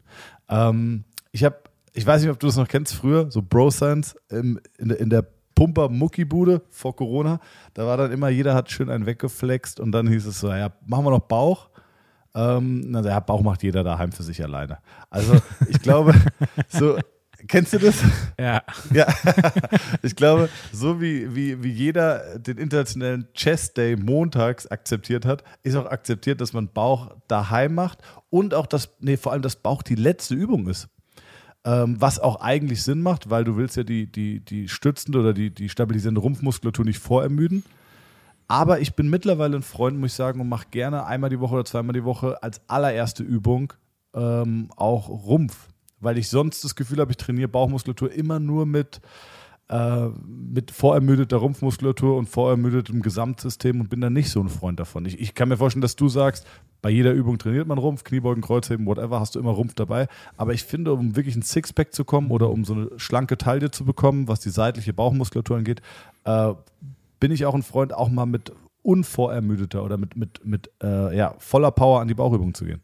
[0.49, 1.59] Ähm, ich habe,
[1.93, 5.11] ich weiß nicht, ob du das noch kennst, früher, so Bro Science in, der- in
[5.11, 5.27] der
[5.59, 7.41] Pumper Muckibude vor Corona.
[7.75, 10.71] Da war dann immer, jeder hat schön einen weggeflext und dann hieß es so, ja,
[10.87, 11.69] machen wir noch Bauch.
[12.33, 14.79] Ähm, na, der Bauch macht jeder daheim für sich alleine.
[15.11, 15.35] Also
[15.69, 16.15] ich glaube,
[16.69, 16.97] so,
[17.49, 17.97] kennst du das?
[18.39, 18.63] Ja.
[18.95, 19.13] Ja,
[20.03, 25.75] ich glaube, so wie, wie, wie jeder den internationalen Chess Day montags akzeptiert hat, ist
[25.75, 27.99] auch akzeptiert, dass man Bauch daheim macht
[28.31, 30.89] und auch das, nee, vor allem, dass Bauch die letzte Übung ist.
[31.65, 35.33] Ähm, was auch eigentlich Sinn macht, weil du willst ja die, die, die stützende oder
[35.33, 37.65] die, die stabilisierende Rumpfmuskulatur nicht vorermüden.
[38.47, 41.55] Aber ich bin mittlerweile ein Freund, muss ich sagen, und mache gerne einmal die Woche
[41.55, 43.75] oder zweimal die Woche als allererste Übung
[44.15, 45.69] ähm, auch Rumpf.
[46.01, 49.01] Weil ich sonst das Gefühl habe, ich trainiere Bauchmuskulatur immer nur mit,
[49.69, 55.05] äh, mit vorermüdeter Rumpfmuskulatur und vorermüdetem Gesamtsystem und bin dann nicht so ein Freund davon.
[55.05, 56.47] Ich, ich kann mir vorstellen, dass du sagst,
[56.81, 60.07] bei jeder Übung trainiert man Rumpf, Kniebeugen, Kreuzheben, whatever, hast du immer Rumpf dabei.
[60.37, 63.71] Aber ich finde, um wirklich ein Sixpack zu kommen oder um so eine schlanke Taille
[63.71, 65.83] zu bekommen, was die seitliche Bauchmuskulatur angeht,
[66.25, 66.53] äh,
[67.21, 68.53] bin ich auch ein Freund, auch mal mit
[68.83, 72.81] unvorermüdeter oder mit, mit, mit äh, ja, voller Power an die Bauchübung zu gehen.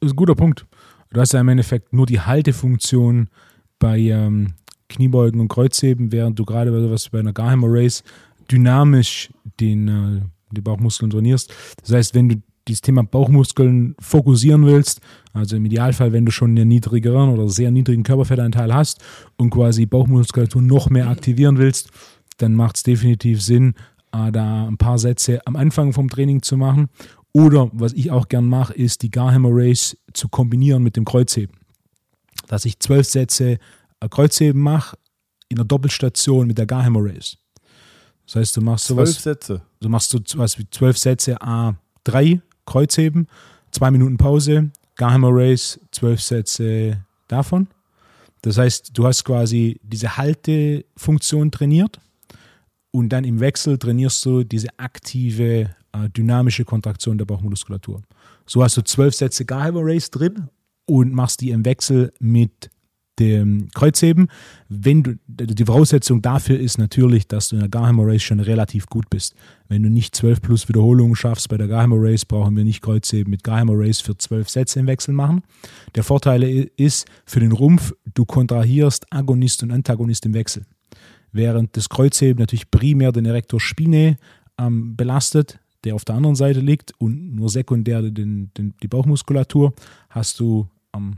[0.00, 0.66] Das ist ein guter Punkt.
[1.10, 3.28] Du hast ja im Endeffekt nur die Haltefunktion
[3.78, 4.54] bei ähm,
[4.92, 8.02] Kniebeugen und Kreuzheben, während du gerade wie bei einer Garhammer Race
[8.50, 11.52] dynamisch den, äh, die Bauchmuskeln trainierst.
[11.82, 12.36] Das heißt, wenn du
[12.68, 15.00] dieses Thema Bauchmuskeln fokussieren willst,
[15.32, 19.00] also im Idealfall, wenn du schon einen niedrigeren oder sehr niedrigen Körperfettanteil hast
[19.36, 21.90] und quasi Bauchmuskulatur noch mehr aktivieren willst,
[22.38, 23.74] dann macht es definitiv Sinn,
[24.12, 26.88] äh, da ein paar Sätze am Anfang vom Training zu machen.
[27.32, 31.56] Oder was ich auch gern mache, ist die Garhammer Race zu kombinieren mit dem Kreuzheben.
[32.46, 33.58] Dass ich zwölf Sätze
[34.08, 34.96] Kreuzheben mache
[35.48, 37.36] in der Doppelstation mit der Garhammer Race.
[38.26, 39.62] Das heißt, du machst Zwölf sowas, Sätze.
[39.80, 43.26] du machst so was wie zwölf Sätze A3 Kreuzheben,
[43.70, 47.68] zwei Minuten Pause, Garhammer Race, zwölf Sätze davon.
[48.42, 52.00] Das heißt, du hast quasi diese Haltefunktion trainiert
[52.90, 58.02] und dann im Wechsel trainierst du diese aktive, äh, dynamische Kontraktion der Bauchmuskulatur.
[58.46, 60.48] So hast du zwölf Sätze Garhammer Race drin
[60.86, 62.70] und machst die im Wechsel mit
[63.22, 64.28] dem Kreuzheben.
[64.68, 68.86] Wenn du, die Voraussetzung dafür ist natürlich, dass du in der Garhammer Race schon relativ
[68.86, 69.34] gut bist.
[69.68, 73.30] Wenn du nicht 12 plus Wiederholungen schaffst bei der Garhammer Race, brauchen wir nicht Kreuzheben
[73.30, 75.42] mit Garhammer Race für 12 Sätze im Wechsel machen.
[75.94, 76.42] Der Vorteil
[76.76, 80.64] ist für den Rumpf, du kontrahierst Agonist und Antagonist im Wechsel.
[81.30, 84.16] Während das Kreuzheben natürlich primär den Erector spinae
[84.58, 89.72] ähm, belastet, der auf der anderen Seite liegt und nur sekundär den, den, die Bauchmuskulatur,
[90.10, 91.16] hast du ähm,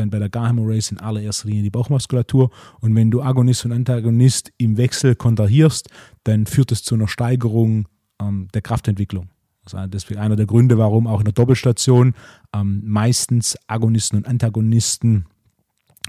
[0.00, 2.50] dann bei der Garhammer Race in allererster Linie die Bauchmuskulatur.
[2.80, 5.88] Und wenn du Agonist und Antagonist im Wechsel kontrahierst,
[6.24, 7.86] dann führt es zu einer Steigerung
[8.20, 9.28] ähm, der Kraftentwicklung.
[9.64, 12.14] Also deswegen einer der Gründe, warum auch in der Doppelstation
[12.54, 15.26] ähm, meistens Agonisten und Antagonisten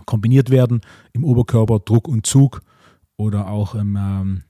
[0.05, 0.81] kombiniert werden.
[1.13, 2.61] Im Oberkörper Druck und Zug
[3.17, 4.43] oder auch im, ähm,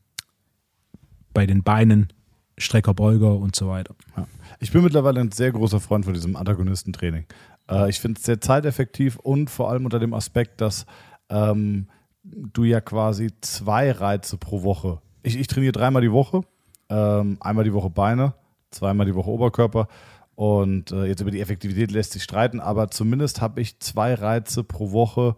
[1.34, 2.13] bei den Beinen
[2.58, 3.95] Strecker, Beuger und so weiter.
[4.15, 4.27] Ja.
[4.60, 7.25] Ich bin mittlerweile ein sehr großer Freund von diesem Antagonistentraining.
[7.69, 10.86] Äh, ich finde es sehr zeiteffektiv und vor allem unter dem Aspekt, dass
[11.30, 11.88] ähm,
[12.24, 15.02] du ja quasi zwei Reize pro Woche.
[15.24, 16.41] Ich, ich trainiere dreimal die Woche,
[16.89, 18.34] ähm, einmal die Woche Beine,
[18.71, 19.88] zweimal die Woche Oberkörper.
[20.36, 24.63] Und äh, jetzt über die Effektivität lässt sich streiten, aber zumindest habe ich zwei Reize
[24.63, 25.36] pro Woche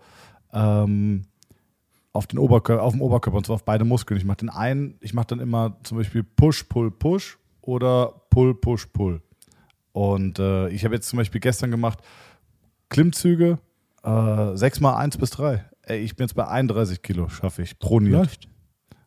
[0.54, 1.24] ähm,
[2.14, 4.18] auf, den Oberkörper, auf dem Oberkörper und zwar auf beide Muskeln.
[4.18, 8.56] Ich mache den einen, ich mache dann immer zum Beispiel Push, Pull, Push oder Pull,
[8.56, 9.22] Push, Pull.
[9.94, 12.00] Und äh, ich habe jetzt zum Beispiel gestern gemacht
[12.90, 13.60] Klimmzüge,
[14.04, 15.64] äh, 6 mal 1 bis 3.
[15.84, 18.00] Ey, ich bin jetzt bei 31 Kilo, schaffe ich, pro.
[18.00, 18.50] Läuft.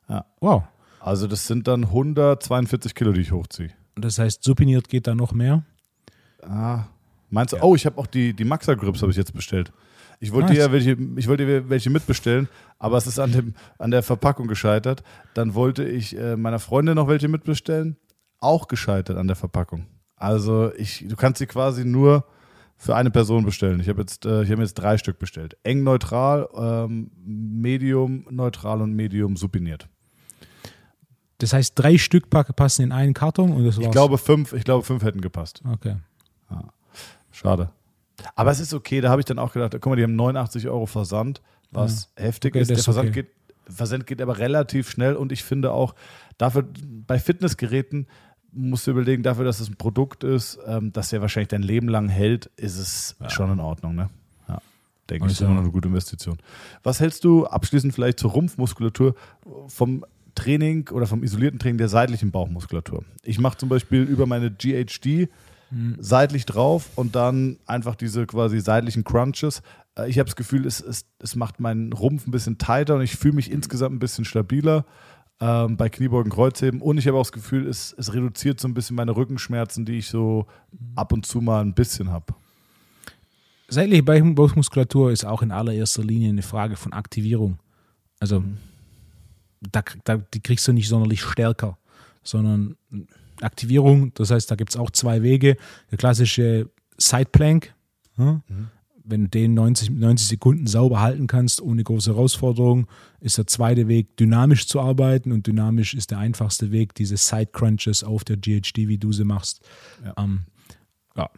[0.08, 0.26] Ja.
[0.40, 0.64] Wow.
[1.00, 3.70] Also das sind dann 142 Kilo, die ich hochziehe.
[3.94, 5.64] Das heißt, supiniert geht da noch mehr?
[6.42, 6.84] Ah,
[7.30, 7.62] meinst du?
[7.62, 9.72] Oh, ich habe auch die, die Maxa Grips habe ich jetzt bestellt.
[10.20, 10.56] Ich wollte Nice.
[10.56, 14.46] dir ja welche, ich wollte welche mitbestellen, aber es ist an, dem, an der Verpackung
[14.48, 15.02] gescheitert.
[15.34, 17.96] Dann wollte ich äh, meiner Freundin noch welche mitbestellen,
[18.38, 19.86] auch gescheitert an der Verpackung.
[20.16, 22.24] Also ich, du kannst sie quasi nur
[22.76, 23.80] für eine Person bestellen.
[23.80, 25.56] Ich habe jetzt, äh, ich habe jetzt drei Stück bestellt.
[25.62, 29.88] Eng neutral, ähm, Medium neutral und Medium supiniert.
[31.38, 33.86] Das heißt, drei Stück passen in einen Karton und das war's.
[33.86, 35.62] Ich glaube fünf, ich glaube fünf hätten gepasst.
[35.70, 35.96] Okay.
[37.36, 37.70] Schade.
[38.34, 40.68] Aber es ist okay, da habe ich dann auch gedacht, guck mal, die haben 89
[40.68, 42.68] Euro Versand, was heftig Okay, ist.
[42.68, 43.22] Der ist Versand, okay.
[43.22, 43.30] geht,
[43.68, 45.94] Versand geht aber relativ schnell und ich finde auch,
[46.38, 46.66] dafür
[47.06, 48.06] bei Fitnessgeräten
[48.56, 51.88] musst du überlegen, dafür, dass es ein Produkt ist, ähm, das ja wahrscheinlich dein Leben
[51.88, 54.08] lang hält, ist es schon in Ordnung, ne?
[54.48, 54.58] Ja.
[55.10, 56.38] Denke ich, ist immer noch eine gute Investition.
[56.82, 59.14] Was hältst du abschließend vielleicht zur Rumpfmuskulatur
[59.68, 63.04] vom Training oder vom isolierten Training der seitlichen Bauchmuskulatur?
[63.22, 65.28] Ich mache zum Beispiel über meine GHD
[65.98, 69.62] seitlich drauf und dann einfach diese quasi seitlichen Crunches.
[69.98, 73.02] Äh, Ich habe das Gefühl, es, es, es macht meinen Rumpf ein bisschen tighter und
[73.02, 74.84] ich fühle mich insgesamt ein bisschen stabiler
[75.40, 78.74] ähm, bei Kniebeugen, Kreuzheben und ich habe auch das Gefühl, es, es reduziert so ein
[78.74, 80.46] bisschen meine Rückenschmerzen, die ich so
[80.94, 82.34] ab und zu mal ein bisschen habe.
[83.68, 87.58] Seitliche Bauchmuskulatur ist auch in allererster Linie eine Frage von Aktivierung.
[88.20, 88.44] Also
[89.60, 91.76] da, da, die kriegst du nicht sonderlich stärker,
[92.22, 92.76] sondern
[93.40, 95.56] Aktivierung, das heißt, da gibt es auch zwei Wege.
[95.90, 97.74] Der klassische Sideplank,
[98.16, 98.40] ja,
[99.06, 102.86] wenn du den 90, 90 Sekunden sauber halten kannst, ohne große Herausforderung,
[103.20, 107.50] ist der zweite Weg, dynamisch zu arbeiten und dynamisch ist der einfachste Weg, diese Side
[107.52, 109.60] Crunches auf der GHD, wie du sie machst.
[110.04, 110.14] Ja.
[110.18, 110.40] Ähm,
[111.16, 111.30] ja.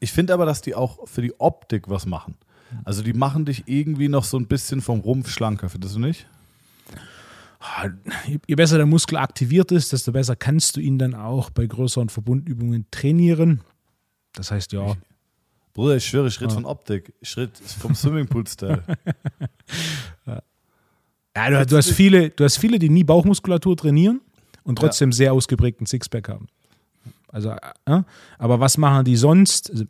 [0.00, 2.36] Ich finde aber, dass die auch für die Optik was machen.
[2.84, 6.26] Also die machen dich irgendwie noch so ein bisschen vom Rumpf schlanker, findest du nicht?
[7.60, 7.88] Ah,
[8.46, 12.08] je besser der Muskel aktiviert ist, desto besser kannst du ihn dann auch bei größeren
[12.08, 13.62] Verbundübungen trainieren.
[14.34, 14.94] Das heißt, ja,
[15.78, 16.50] Bruder, ich schwöre, rede Ja.
[16.50, 17.12] von Optik.
[17.36, 18.82] Rede vom Swimmingpool-Style.
[20.26, 24.20] ja du, du, hast viele, du hast viele, die nie Bauchmuskulatur trainieren
[24.64, 26.48] und trotzdem sehr ausgeprägten Sixpack haben.
[27.28, 28.02] Also, äh,
[28.38, 29.70] aber was machen die sonst?
[29.70, 29.84] Also,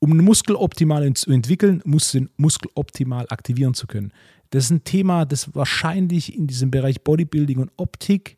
[0.00, 4.12] um einen Muskel optimal zu entwickeln, musst du den Muskel optimal aktivieren zu können.
[4.50, 8.36] Das ist ein Thema, das wahrscheinlich in diesem Bereich Bodybuilding und Optik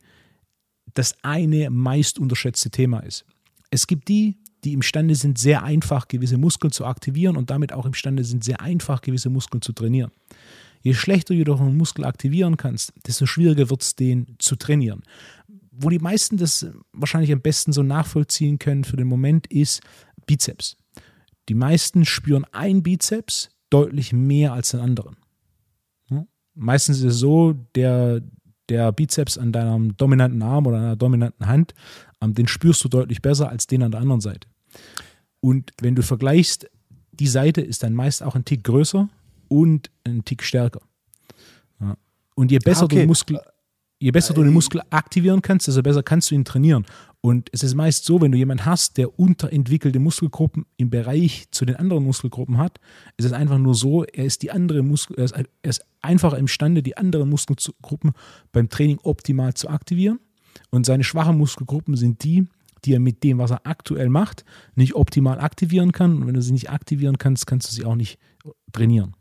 [0.92, 3.24] das eine meist unterschätzte Thema ist.
[3.70, 7.86] Es gibt die, die imstande sind, sehr einfach gewisse Muskeln zu aktivieren und damit auch
[7.86, 10.10] imstande sind, sehr einfach gewisse Muskeln zu trainieren.
[10.80, 15.02] Je schlechter du jedoch einen Muskel aktivieren kannst, desto schwieriger wird es, den zu trainieren.
[15.70, 19.80] Wo die meisten das wahrscheinlich am besten so nachvollziehen können für den Moment ist
[20.26, 20.76] Bizeps.
[21.48, 25.16] Die meisten spüren einen Bizeps deutlich mehr als den anderen.
[26.10, 26.26] Ja?
[26.54, 28.22] Meistens ist es so, der,
[28.68, 31.74] der Bizeps an deinem dominanten Arm oder einer dominanten Hand,
[32.22, 34.48] den spürst du deutlich besser als den an der anderen Seite.
[35.40, 36.68] Und wenn du vergleichst,
[37.12, 39.08] die Seite ist dann meist auch ein Tick größer
[39.48, 40.80] und ein Tick stärker.
[41.80, 41.96] Ja.
[42.34, 42.94] Und je besser Ah, okay.
[42.94, 43.40] du den Muskel,
[44.00, 46.84] je besser du den Muskel aktivieren kannst, desto besser kannst du ihn trainieren.
[47.20, 51.64] Und es ist meist so, wenn du jemanden hast, der unterentwickelte Muskelgruppen im Bereich zu
[51.64, 52.78] den anderen Muskelgruppen hat,
[53.16, 56.32] ist es einfach nur so, er ist die andere Muskel, er ist, er ist einfach
[56.34, 58.12] imstande, die anderen Muskelgruppen
[58.52, 60.20] beim Training optimal zu aktivieren.
[60.70, 62.48] Und seine schwachen Muskelgruppen sind die,
[62.84, 64.44] die er mit dem, was er aktuell macht,
[64.74, 66.16] nicht optimal aktivieren kann.
[66.16, 68.18] Und wenn du sie nicht aktivieren kannst, kannst du sie auch nicht
[68.72, 69.14] trainieren.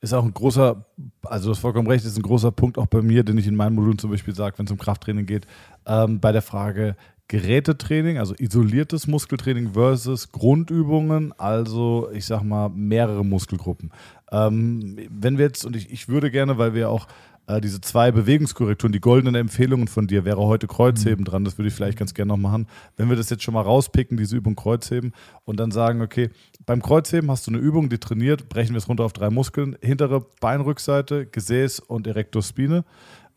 [0.00, 0.86] Ist auch ein großer,
[1.24, 3.54] also du hast vollkommen recht, ist ein großer Punkt auch bei mir, den ich in
[3.56, 5.46] meinen Modulen zum Beispiel sage, wenn es um Krafttraining geht,
[5.86, 6.96] ähm, bei der Frage,
[7.28, 13.90] Gerätetraining, also isoliertes Muskeltraining versus Grundübungen, also ich sag mal mehrere Muskelgruppen.
[14.32, 17.06] Ähm, wenn wir jetzt, und ich, ich würde gerne, weil wir auch
[17.48, 21.24] äh, diese zwei Bewegungskorrekturen, die goldenen Empfehlungen von dir, wäre heute Kreuzheben mhm.
[21.24, 22.68] dran, das würde ich vielleicht ganz gerne noch machen.
[22.96, 25.12] Wenn wir das jetzt schon mal rauspicken, diese Übung Kreuzheben
[25.44, 26.30] und dann sagen, okay,
[26.66, 29.76] beim Kreuzheben hast du eine Übung, die trainiert, brechen wir es runter auf drei Muskeln,
[29.82, 32.84] hintere Beinrückseite, Gesäß und Erector Spine.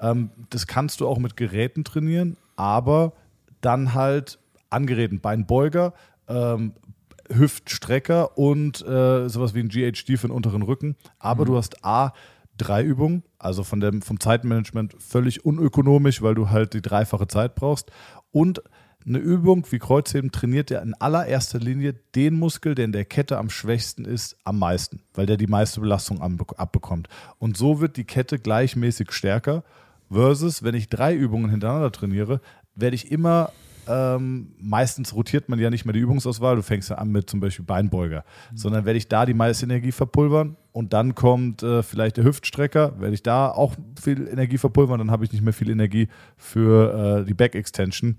[0.02, 3.14] Ähm, das kannst du auch mit Geräten trainieren, aber
[3.62, 5.94] dann halt an Geräten Beinbeuger,
[6.28, 6.74] ähm,
[7.30, 10.98] Hüftstrecker und äh, sowas wie ein GHD für den unteren Rücken.
[11.18, 11.48] Aber mhm.
[11.48, 12.12] du hast A,
[12.62, 17.56] drei Übungen, also von dem, vom Zeitmanagement völlig unökonomisch, weil du halt die dreifache Zeit
[17.56, 17.92] brauchst.
[18.32, 18.62] Und
[19.06, 23.38] eine Übung wie Kreuzheben trainiert ja in allererster Linie den Muskel, der in der Kette
[23.38, 27.08] am schwächsten ist, am meisten, weil der die meiste Belastung abbekommt.
[27.40, 29.64] Und so wird die Kette gleichmäßig stärker.
[30.12, 32.42] Versus, wenn ich drei Übungen hintereinander trainiere,
[32.76, 33.52] werde ich immer,
[33.88, 37.40] ähm, meistens rotiert man ja nicht mehr die Übungsauswahl, du fängst ja an mit zum
[37.40, 38.58] Beispiel Beinbeuger, mhm.
[38.58, 43.00] sondern werde ich da die meiste Energie verpulvern und dann kommt äh, vielleicht der Hüftstrecker,
[43.00, 47.22] werde ich da auch viel Energie verpulvern, dann habe ich nicht mehr viel Energie für
[47.22, 48.18] äh, die Back Extension.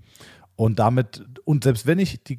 [0.55, 2.37] Und damit, und selbst wenn ich die,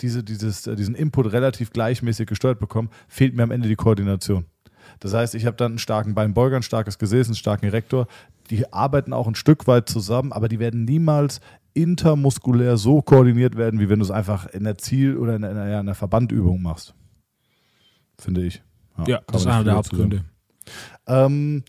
[0.00, 4.46] diese, dieses, äh, diesen Input relativ gleichmäßig gesteuert bekomme, fehlt mir am Ende die Koordination.
[5.02, 8.06] Das heißt, ich habe dann einen starken Beinbeuger, ein starkes Gesäß, einen starken Erektor.
[8.50, 11.40] Die arbeiten auch ein Stück weit zusammen, aber die werden niemals
[11.74, 15.66] intermuskulär so koordiniert werden, wie wenn du es einfach in der Ziel- oder in einer,
[15.66, 16.94] in einer Verbandübung machst.
[18.16, 18.62] Finde ich.
[18.98, 20.24] Ja, ja das ist einer der Hauptgründe.
[21.08, 21.64] Ähm,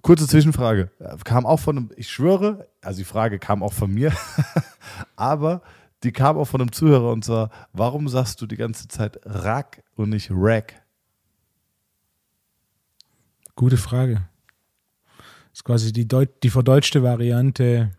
[0.00, 0.90] kurze Zwischenfrage.
[1.24, 4.12] Kam auch von einem, ich schwöre, also die Frage kam auch von mir,
[5.16, 5.60] aber
[6.04, 9.82] die kam auch von einem Zuhörer und zwar, warum sagst du die ganze Zeit Rack
[9.94, 10.85] und nicht Rack?
[13.56, 14.22] Gute Frage.
[15.16, 17.90] Das ist quasi die, Deut die verdeutschte Variante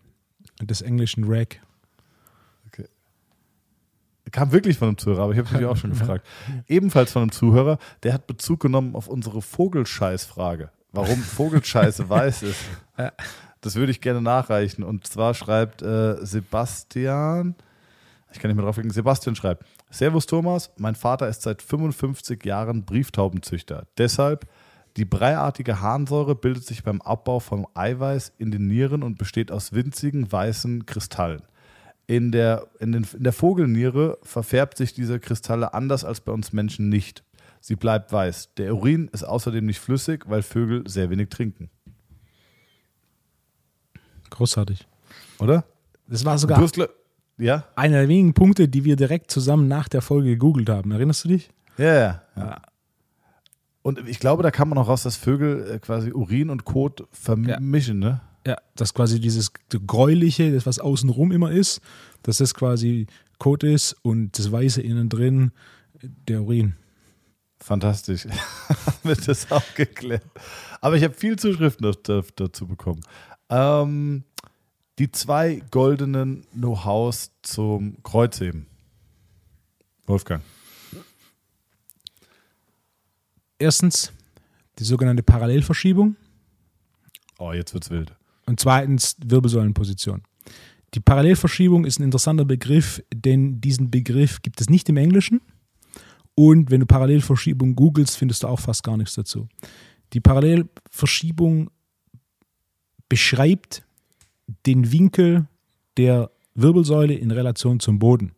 [0.62, 1.60] des englischen Rack.
[2.68, 2.84] Okay.
[4.30, 6.24] Kam wirklich von einem Zuhörer, aber ich habe es mich auch schon gefragt.
[6.68, 10.70] Ebenfalls von einem Zuhörer, der hat Bezug genommen auf unsere Vogelscheiß-Frage.
[10.92, 12.60] Warum Vogelscheiße weiß ist.
[13.60, 14.84] Das würde ich gerne nachreichen.
[14.84, 17.56] Und zwar schreibt äh, Sebastian,
[18.32, 22.44] ich kann nicht mehr drauf klicken, Sebastian schreibt, Servus Thomas, mein Vater ist seit 55
[22.44, 23.88] Jahren Brieftaubenzüchter.
[23.96, 24.46] Deshalb
[24.98, 29.72] die breiartige Harnsäure bildet sich beim Abbau von Eiweiß in den Nieren und besteht aus
[29.72, 31.42] winzigen weißen Kristallen.
[32.06, 36.52] In der, in, den, in der Vogelniere verfärbt sich diese Kristalle anders als bei uns
[36.52, 37.22] Menschen nicht.
[37.60, 38.54] Sie bleibt weiß.
[38.56, 41.70] Der Urin ist außerdem nicht flüssig, weil Vögel sehr wenig trinken.
[44.30, 44.86] Großartig.
[45.38, 45.64] Oder?
[46.08, 46.58] Das war sogar
[47.36, 47.64] ja?
[47.76, 50.90] einer der wenigen Punkte, die wir direkt zusammen nach der Folge gegoogelt haben.
[50.90, 51.50] Erinnerst du dich?
[51.76, 52.22] Ja, ja.
[52.36, 52.62] ja.
[53.88, 57.08] Und ich glaube, da kann man auch raus, dass Vögel äh, quasi Urin und Kot
[57.10, 58.08] vermischen, ja.
[58.08, 58.20] ne?
[58.46, 59.50] Ja, dass quasi dieses
[59.86, 61.80] Gräuliche, das was außenrum immer ist,
[62.22, 63.06] dass das quasi
[63.38, 65.52] Kot ist und das Weiße innen drin
[66.02, 66.74] der Urin.
[67.60, 68.26] Fantastisch.
[69.04, 70.22] Wird das auch geklärt.
[70.82, 71.90] Aber ich habe viel Zuschriften
[72.36, 73.00] dazu bekommen.
[73.48, 74.24] Ähm,
[74.98, 78.66] die zwei goldenen Know-hows zum Kreuzheben.
[80.06, 80.42] Wolfgang.
[83.58, 84.12] Erstens
[84.78, 86.16] die sogenannte Parallelverschiebung.
[87.38, 88.14] Oh, jetzt wird's wild.
[88.46, 90.22] Und zweitens Wirbelsäulenposition.
[90.94, 95.40] Die Parallelverschiebung ist ein interessanter Begriff, denn diesen Begriff gibt es nicht im Englischen.
[96.34, 99.48] Und wenn du Parallelverschiebung googelst, findest du auch fast gar nichts dazu.
[100.12, 101.70] Die Parallelverschiebung
[103.08, 103.84] beschreibt
[104.64, 105.46] den Winkel
[105.96, 108.32] der Wirbelsäule in Relation zum Boden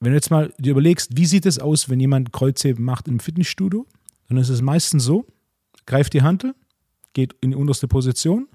[0.00, 3.20] wenn du jetzt mal dir überlegst, wie sieht es aus, wenn jemand Kreuzheben macht im
[3.20, 3.86] Fitnessstudio,
[4.28, 5.26] dann ist es meistens so,
[5.86, 6.54] greift die Hantel,
[7.14, 8.48] geht in die unterste Position,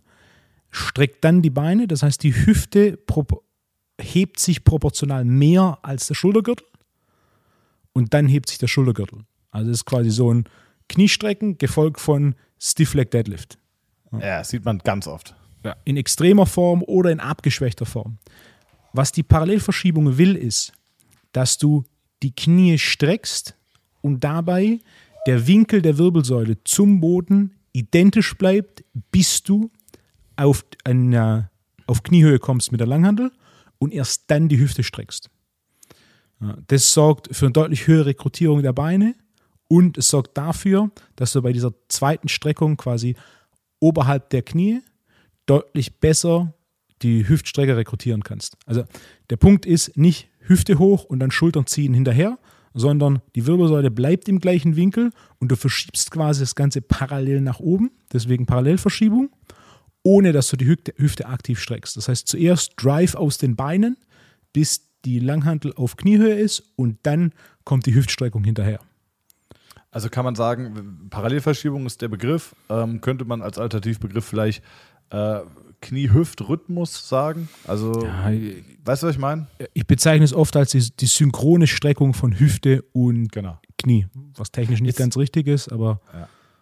[0.70, 3.00] streckt dann die Beine, das heißt die Hüfte
[4.00, 6.66] hebt sich proportional mehr als der Schultergürtel
[7.94, 9.20] und dann hebt sich der Schultergürtel.
[9.52, 10.46] Also es ist quasi so ein
[10.90, 13.58] Kniestrecken gefolgt von Stiff Leg Deadlift.
[14.20, 15.36] Ja, sieht man ganz oft.
[15.64, 18.18] Ja, in extremer Form oder in abgeschwächter Form.
[18.94, 20.74] Was die Parallelverschiebung will, ist,
[21.34, 21.84] dass du
[22.24, 23.56] die Knie streckst
[24.02, 24.80] und dabei
[25.28, 29.72] der Winkel der Wirbelsäule zum Boden identisch bleibt, bis du
[30.36, 31.50] auf, eine,
[31.88, 33.32] auf Kniehöhe kommst mit der Langhandel
[33.80, 35.30] und erst dann die Hüfte streckst.
[36.68, 39.16] Das sorgt für eine deutlich höhere Rekrutierung der Beine
[39.68, 43.16] und es sorgt dafür, dass du bei dieser zweiten Streckung quasi
[43.80, 44.82] oberhalb der Knie
[45.46, 46.54] deutlich besser
[47.04, 48.58] die Hüftstrecke rekrutieren kannst.
[48.66, 48.84] Also
[49.30, 52.40] der Punkt ist nicht Hüfte hoch und dann Schultern ziehen hinterher,
[52.74, 57.60] sondern die Wirbelsäule bleibt im gleichen Winkel und du verschiebst quasi das Ganze parallel nach
[57.60, 59.30] oben, deswegen Parallelverschiebung.
[60.04, 61.98] ohne dass du die Hüfte, Hüfte aktiv streckst.
[61.98, 63.98] Das heißt, zuerst Drive aus den Beinen,
[64.52, 67.34] bis die Langhantel auf Kniehöhe ist und dann
[67.64, 68.80] kommt die Hüftstreckung hinterher.
[69.92, 72.56] Also kann man sagen, Parallelverschiebung ist der Begriff.
[72.70, 74.64] Ähm, könnte man als Alternativbegriff vielleicht
[75.12, 75.40] äh,
[75.84, 77.50] Knie-Hüft-Rhythmus sagen?
[77.68, 78.32] Also, Ja,
[78.86, 79.48] weißt du, was ich meine?
[79.74, 83.60] ich bezeichne es oft als die, die synchrone Streckung von Hüfte und Genau.
[83.78, 86.00] Knie, was technisch nicht Ist- ganz richtig ist, aber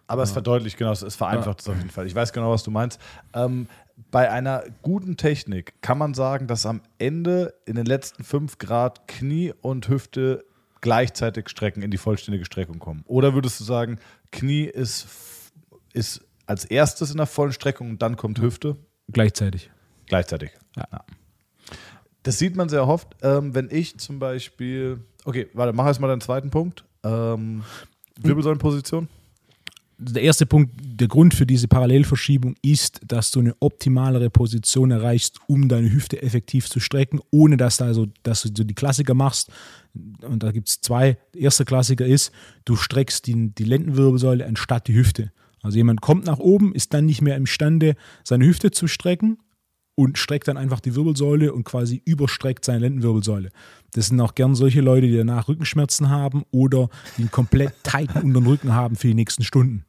[0.08, 2.06] Aber es verdeutlicht, genau, es vereinfacht es auf jeden Fall.
[2.06, 3.00] Ich weiß genau, was du meinst.
[3.32, 3.66] Ähm,
[4.10, 9.06] bei einer guten Technik kann man sagen, dass am Ende in den letzten fünf Grad
[9.08, 10.44] Knie und Hüfte
[10.82, 13.04] gleichzeitig strecken, in die vollständige Streckung kommen.
[13.06, 13.98] Oder würdest du sagen,
[14.32, 15.06] Knie ist,
[15.94, 18.76] ist als erstes in der vollen Streckung und dann kommt Hüfte?
[19.12, 19.70] Gleichzeitig.
[20.06, 20.50] Gleichzeitig.
[20.76, 21.04] Ja.
[22.22, 25.00] Das sieht man sehr oft, ähm, wenn ich zum Beispiel.
[25.24, 26.84] Okay, warte, mach erstmal deinen zweiten Punkt.
[27.04, 27.62] Ähm,
[28.20, 29.08] Wirbelsäulenposition.
[29.98, 35.38] Der erste Punkt, der Grund für diese Parallelverschiebung ist, dass du eine optimalere Position erreichst,
[35.46, 39.14] um deine Hüfte effektiv zu strecken, ohne dass, da also, dass du so die Klassiker
[39.14, 39.50] machst.
[40.22, 41.18] Und da gibt es zwei.
[41.34, 42.32] Der erste Klassiker ist,
[42.64, 45.30] du streckst die, die Lendenwirbelsäule anstatt die Hüfte.
[45.62, 47.94] Also jemand kommt nach oben, ist dann nicht mehr imstande,
[48.24, 49.38] seine Hüfte zu strecken
[49.94, 53.50] und streckt dann einfach die Wirbelsäule und quasi überstreckt seine Lendenwirbelsäule.
[53.92, 58.22] Das sind auch gern solche Leute, die danach Rückenschmerzen haben oder die einen komplett tighten
[58.22, 59.84] unteren Rücken haben für die nächsten Stunden.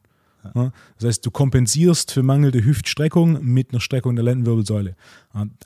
[0.52, 4.94] Das heißt, du kompensierst für mangelnde Hüftstreckung mit einer Streckung der Lendenwirbelsäule.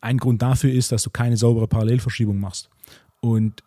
[0.00, 2.70] Ein Grund dafür ist, dass du keine saubere Parallelverschiebung machst.
[3.20, 3.64] Und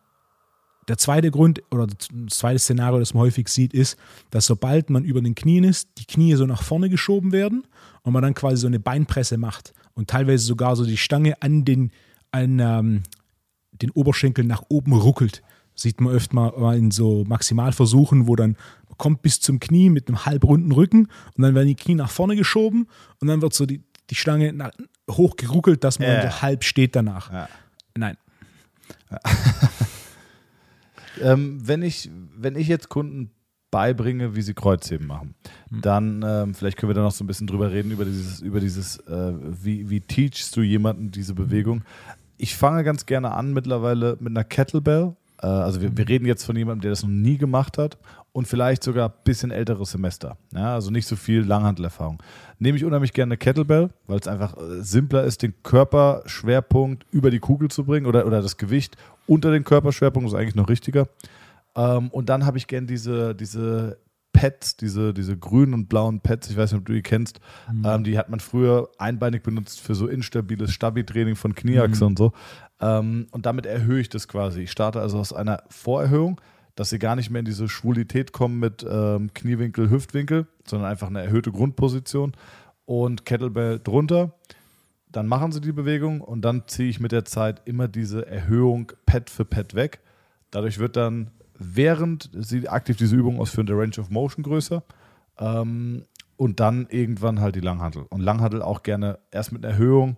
[0.88, 3.98] der zweite Grund oder das zweite Szenario, das man häufig sieht, ist,
[4.32, 7.64] dass sobald man über den Knien ist, die Knie so nach vorne geschoben werden
[8.02, 11.66] und man dann quasi so eine Beinpresse macht und teilweise sogar so die Stange an
[11.66, 11.92] den,
[12.32, 13.04] an, ähm,
[13.74, 15.44] den Oberschenkel nach oben ruckelt.
[15.76, 18.58] Sieht man öfter mal in so Maximalversuchen, wo dann
[18.90, 22.12] man kommt bis zum Knie mit einem halbrunden Rücken und dann werden die Knie nach
[22.12, 22.88] vorne geschoben
[23.20, 24.72] und dann wird so die, die Stange nach,
[25.10, 26.30] hoch geruckelt, dass man Ja.
[26.32, 27.32] so halb steht danach.
[27.32, 27.50] Ja.
[27.96, 28.18] Nein.
[31.22, 33.32] Ähm, wenn, ich, wenn ich jetzt Kunden
[33.72, 35.34] beibringe, wie sie Kreuzheben machen,
[35.70, 38.60] dann ähm, vielleicht können wir da noch so ein bisschen drüber reden, über dieses, über
[38.60, 39.34] dieses äh,
[39.64, 41.84] wie, wie teachst du jemanden diese Bewegung.
[42.38, 45.16] Ich fange ganz gerne an mittlerweile mit einer Kettlebell.
[45.42, 47.98] Äh, also wir, wir reden jetzt von jemandem, der das noch nie gemacht hat
[48.32, 50.38] und vielleicht sogar ein bisschen älteres Semester.
[50.54, 52.22] Ja, also nicht so viel Langhandelerfahrung.
[52.60, 57.32] Nehme ich unheimlich gerne eine Kettlebell, weil es einfach äh, simpler ist, den Körperschwerpunkt über
[57.32, 58.96] die Kugel zu bringen oder, oder das Gewicht
[59.28, 61.08] unter den Körperschwerpunkt, ist eigentlich noch richtiger.
[61.76, 63.98] Ähm, und dann habe ich gern diese, diese
[64.34, 67.40] Pads, diese, diese grünen und blauen Pads, ich weiß nicht, ob du die kennst,
[67.84, 72.32] ähm, die hat man früher einbeinig benutzt für so instabiles Stabi-Training von Knieachse und so.
[72.80, 74.62] Ähm, und damit erhöhe ich das quasi.
[74.62, 76.42] Ich starte also aus einer Vorerhöhung,
[76.76, 81.08] dass sie gar nicht mehr in diese Schwulität kommen mit ähm, Kniewinkel, Hüftwinkel, sondern einfach
[81.08, 82.34] eine erhöhte Grundposition
[82.86, 84.34] und Kettlebell drunter.
[85.12, 88.94] Dann machen sie die Bewegung und dann ziehe ich mit der Zeit immer diese Erhöhung
[89.06, 90.00] Pad für Pad weg.
[90.52, 94.84] Dadurch wird dann, während sie aktiv diese Übung ausführen, der Range of Motion größer.
[95.38, 96.06] Ähm,
[96.38, 98.04] und dann irgendwann halt die Langhantel.
[98.10, 100.18] Und Langhantel auch gerne erst mit einer Erhöhung.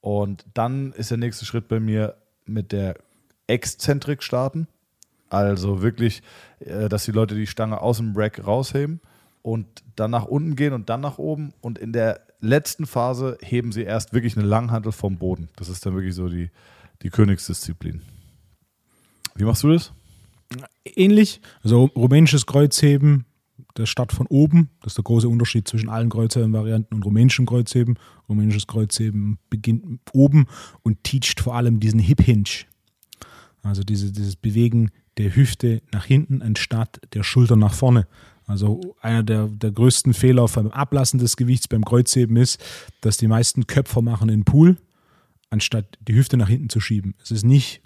[0.00, 2.16] Und dann ist der nächste Schritt bei mir
[2.46, 2.94] mit der
[3.46, 4.68] Exzentrik starten.
[5.28, 6.22] Also wirklich,
[6.60, 9.00] äh, dass die Leute die Stange aus dem Rack rausheben
[9.42, 9.66] und
[9.96, 11.52] dann nach unten gehen und dann nach oben.
[11.60, 15.50] Und in der letzten Phase heben sie erst wirklich eine Langhantel vom Boden.
[15.56, 16.50] Das ist dann wirklich so die,
[17.02, 18.00] die Königsdisziplin.
[19.34, 19.92] Wie machst du das?
[20.84, 21.40] Ähnlich.
[21.62, 23.26] Also rumänisches Kreuzheben,
[23.76, 24.70] der Start von oben.
[24.82, 27.98] Das ist der große Unterschied zwischen allen Kreuzheben-Varianten und rumänischen Kreuzheben.
[28.28, 30.46] Rumänisches Kreuzheben beginnt oben
[30.82, 32.66] und teacht vor allem diesen Hip Hinge.
[33.62, 38.06] Also diese, dieses Bewegen der Hüfte nach hinten anstatt der Schulter nach vorne.
[38.46, 42.60] Also einer der, der größten Fehler beim Ablassen des Gewichts beim Kreuzheben ist,
[43.00, 44.76] dass die meisten Köpfer machen in Pool,
[45.50, 47.14] anstatt die Hüfte nach hinten zu schieben.
[47.22, 47.82] Es ist nicht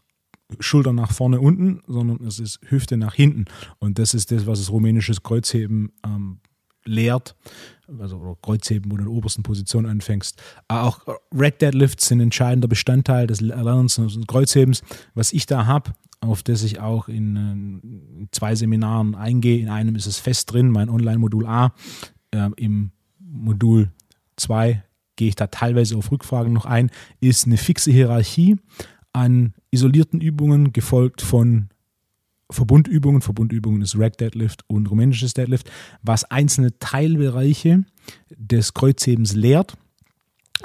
[0.60, 3.46] Schulter nach vorne unten, sondern es ist Hüfte nach hinten.
[3.78, 6.38] Und das ist das, was das rumänisches Kreuzheben ähm,
[6.84, 7.36] lehrt.
[7.98, 10.40] Also Kreuzheben, wo du in der obersten Position anfängst.
[10.68, 11.00] Aber auch
[11.32, 14.82] Rack Deadlifts sind entscheidender Bestandteil des Erlernens des Kreuzhebens.
[15.14, 19.60] Was ich da habe, auf das ich auch in, äh, in zwei Seminaren eingehe.
[19.60, 21.74] In einem ist es fest drin, mein Online-Modul A.
[22.30, 23.90] Äh, Im Modul
[24.36, 24.82] 2
[25.16, 26.90] gehe ich da teilweise auf Rückfragen noch ein,
[27.20, 28.56] ist eine fixe Hierarchie
[29.14, 31.70] an isolierten Übungen, gefolgt von
[32.50, 33.22] Verbundübungen.
[33.22, 35.70] Verbundübungen ist Rack Deadlift und rumänisches Deadlift,
[36.02, 37.84] was einzelne Teilbereiche
[38.30, 39.78] des Kreuzhebens lehrt.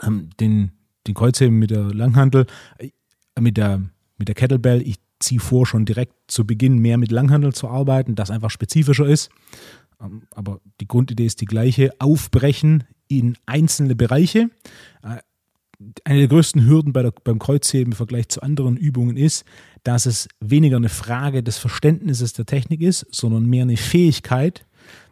[0.04, 0.72] Ähm, den,
[1.08, 2.48] den Kreuzheben mit der Langhantel,
[2.80, 2.90] äh,
[3.40, 3.82] mit der,
[4.18, 8.16] mit der Kettlebell, ich ziehe vor, schon direkt zu Beginn mehr mit Langhantel zu arbeiten,
[8.16, 9.30] das einfach spezifischer ist.
[10.02, 14.50] Ähm, aber die Grundidee ist die gleiche, aufbrechen in einzelne Bereiche.
[16.04, 19.46] Eine der größten Hürden bei der, beim Kreuzheben im Vergleich zu anderen Übungen ist,
[19.84, 24.66] dass es weniger eine Frage des Verständnisses der Technik ist, sondern mehr eine Fähigkeit,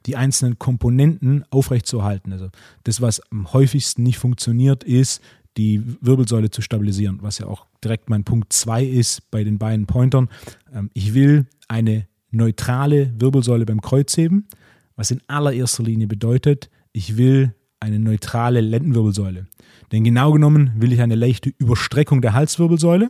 [0.06, 2.34] die einzelnen Komponenten aufrechtzuerhalten.
[2.34, 2.50] Also
[2.84, 5.22] das, was am häufigsten nicht funktioniert, ist,
[5.58, 9.88] die Wirbelsäule zu stabilisieren, was ja auch direkt mein Punkt 2 ist bei den beiden
[9.88, 10.30] Pointern.
[10.74, 14.48] Ähm, ich will eine neutrale Wirbelsäule beim Kreuzheben,
[14.96, 19.48] was in allererster Linie bedeutet, ich will eine neutrale Lendenwirbelsäule.
[19.92, 23.10] Denn genau genommen will ich eine leichte Überstreckung der Halswirbelsäule,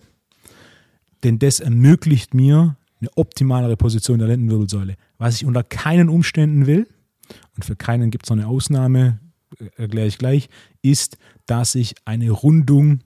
[1.24, 4.96] denn das ermöglicht mir eine optimalere Position der Lendenwirbelsäule.
[5.18, 6.88] Was ich unter keinen Umständen will,
[7.56, 9.20] und für keinen gibt es noch eine Ausnahme,
[9.60, 10.50] äh, erkläre ich gleich,
[10.82, 13.00] ist, dass ich eine Rundung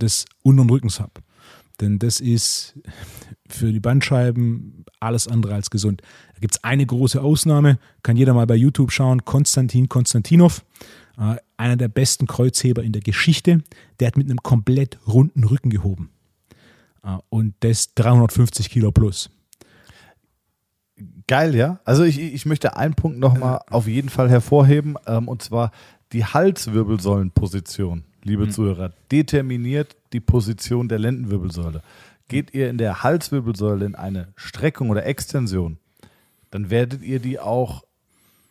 [0.00, 1.22] des unteren Rückens habe.
[1.80, 2.78] Denn das ist
[3.48, 6.02] für die Bandscheiben alles andere als gesund.
[6.40, 10.64] Da gibt es eine große Ausnahme, kann jeder mal bei YouTube schauen, Konstantin Konstantinov,
[11.18, 13.62] äh, einer der besten Kreuzheber in der Geschichte,
[14.00, 16.08] der hat mit einem komplett runden Rücken gehoben.
[17.04, 19.28] Äh, und das 350 Kilo plus.
[21.26, 21.78] Geil, ja.
[21.84, 25.72] Also ich, ich möchte einen Punkt nochmal auf jeden Fall hervorheben, ähm, und zwar
[26.14, 28.50] die Halswirbelsäulenposition, liebe mhm.
[28.50, 31.82] Zuhörer, determiniert die Position der Lendenwirbelsäule.
[32.28, 35.76] Geht ihr in der Halswirbelsäule in eine Streckung oder Extension,
[36.50, 37.84] dann werdet ihr die auch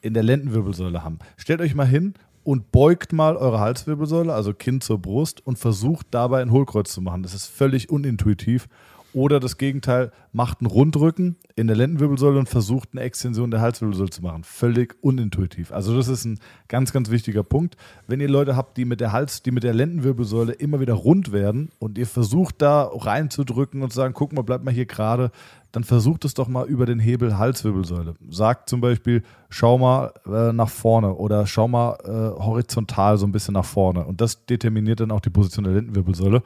[0.01, 1.19] in der Lendenwirbelsäule haben.
[1.37, 6.07] Stellt euch mal hin und beugt mal eure Halswirbelsäule, also Kinn zur Brust, und versucht
[6.11, 7.23] dabei ein Hohlkreuz zu machen.
[7.23, 8.67] Das ist völlig unintuitiv
[9.13, 14.09] oder das Gegenteil, macht einen Rundrücken in der Lendenwirbelsäule und versucht eine Extension der Halswirbelsäule
[14.11, 14.43] zu machen.
[14.43, 15.71] Völlig unintuitiv.
[15.71, 17.77] Also das ist ein ganz, ganz wichtiger Punkt.
[18.07, 21.31] Wenn ihr Leute habt, die mit der Hals, die mit der Lendenwirbelsäule immer wieder rund
[21.31, 25.31] werden und ihr versucht da reinzudrücken und zu sagen, guck mal, bleib mal hier gerade,
[25.71, 28.15] dann versucht es doch mal über den Hebel Halswirbelsäule.
[28.29, 33.31] Sagt zum Beispiel, schau mal äh, nach vorne oder schau mal äh, horizontal so ein
[33.31, 34.05] bisschen nach vorne.
[34.05, 36.41] Und das determiniert dann auch die Position der Lendenwirbelsäule.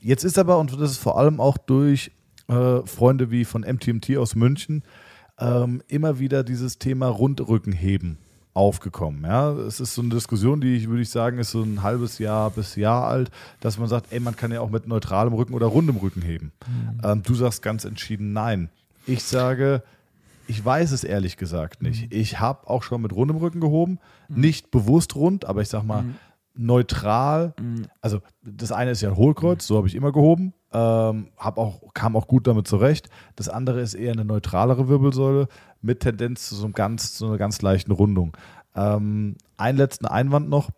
[0.00, 2.10] Jetzt ist aber, und das ist vor allem auch durch
[2.48, 4.82] äh, Freunde wie von MTMT aus München,
[5.38, 8.18] ähm, immer wieder dieses Thema Rundrückenheben
[8.54, 9.22] aufgekommen.
[9.24, 12.18] Ja, es ist so eine Diskussion, die ich würde ich sagen, ist so ein halbes
[12.18, 13.30] Jahr bis Jahr alt,
[13.60, 16.52] dass man sagt, ey, man kann ja auch mit neutralem Rücken oder rundem Rücken heben.
[16.66, 17.00] Mhm.
[17.04, 18.68] Ähm, du sagst ganz entschieden nein.
[19.06, 19.82] Ich sage,
[20.48, 22.10] ich weiß es ehrlich gesagt nicht.
[22.10, 22.18] Mhm.
[22.18, 24.40] Ich habe auch schon mit rundem Rücken gehoben, mhm.
[24.40, 26.16] nicht bewusst rund, aber ich sag mal, mhm
[26.58, 27.54] neutral.
[27.60, 27.86] Mhm.
[28.00, 30.52] Also das eine ist ja ein Hohlkreuz, so habe ich immer gehoben.
[30.72, 33.08] Ähm, auch, kam auch gut damit zurecht.
[33.36, 35.48] Das andere ist eher eine neutralere Wirbelsäule
[35.80, 38.36] mit Tendenz zu so, einem ganz, zu einer ganz leichten Rundung.
[38.74, 40.70] Ähm, einen letzten Einwand noch.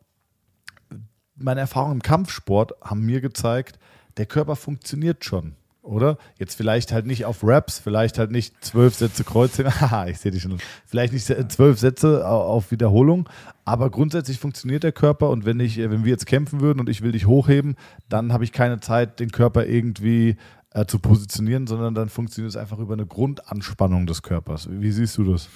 [1.34, 3.78] Meine Erfahrungen im Kampfsport haben mir gezeigt,
[4.18, 6.18] der Körper funktioniert schon oder?
[6.38, 10.32] Jetzt vielleicht halt nicht auf Raps, vielleicht halt nicht zwölf Sätze Kreuzheben, haha, ich sehe
[10.32, 10.58] dich schon.
[10.86, 13.28] Vielleicht nicht zwölf Sätze auf Wiederholung,
[13.64, 17.02] aber grundsätzlich funktioniert der Körper und wenn ich, wenn wir jetzt kämpfen würden und ich
[17.02, 17.76] will dich hochheben,
[18.08, 20.36] dann habe ich keine Zeit, den Körper irgendwie
[20.72, 24.68] äh, zu positionieren, sondern dann funktioniert es einfach über eine Grundanspannung des Körpers.
[24.70, 25.48] Wie siehst du das?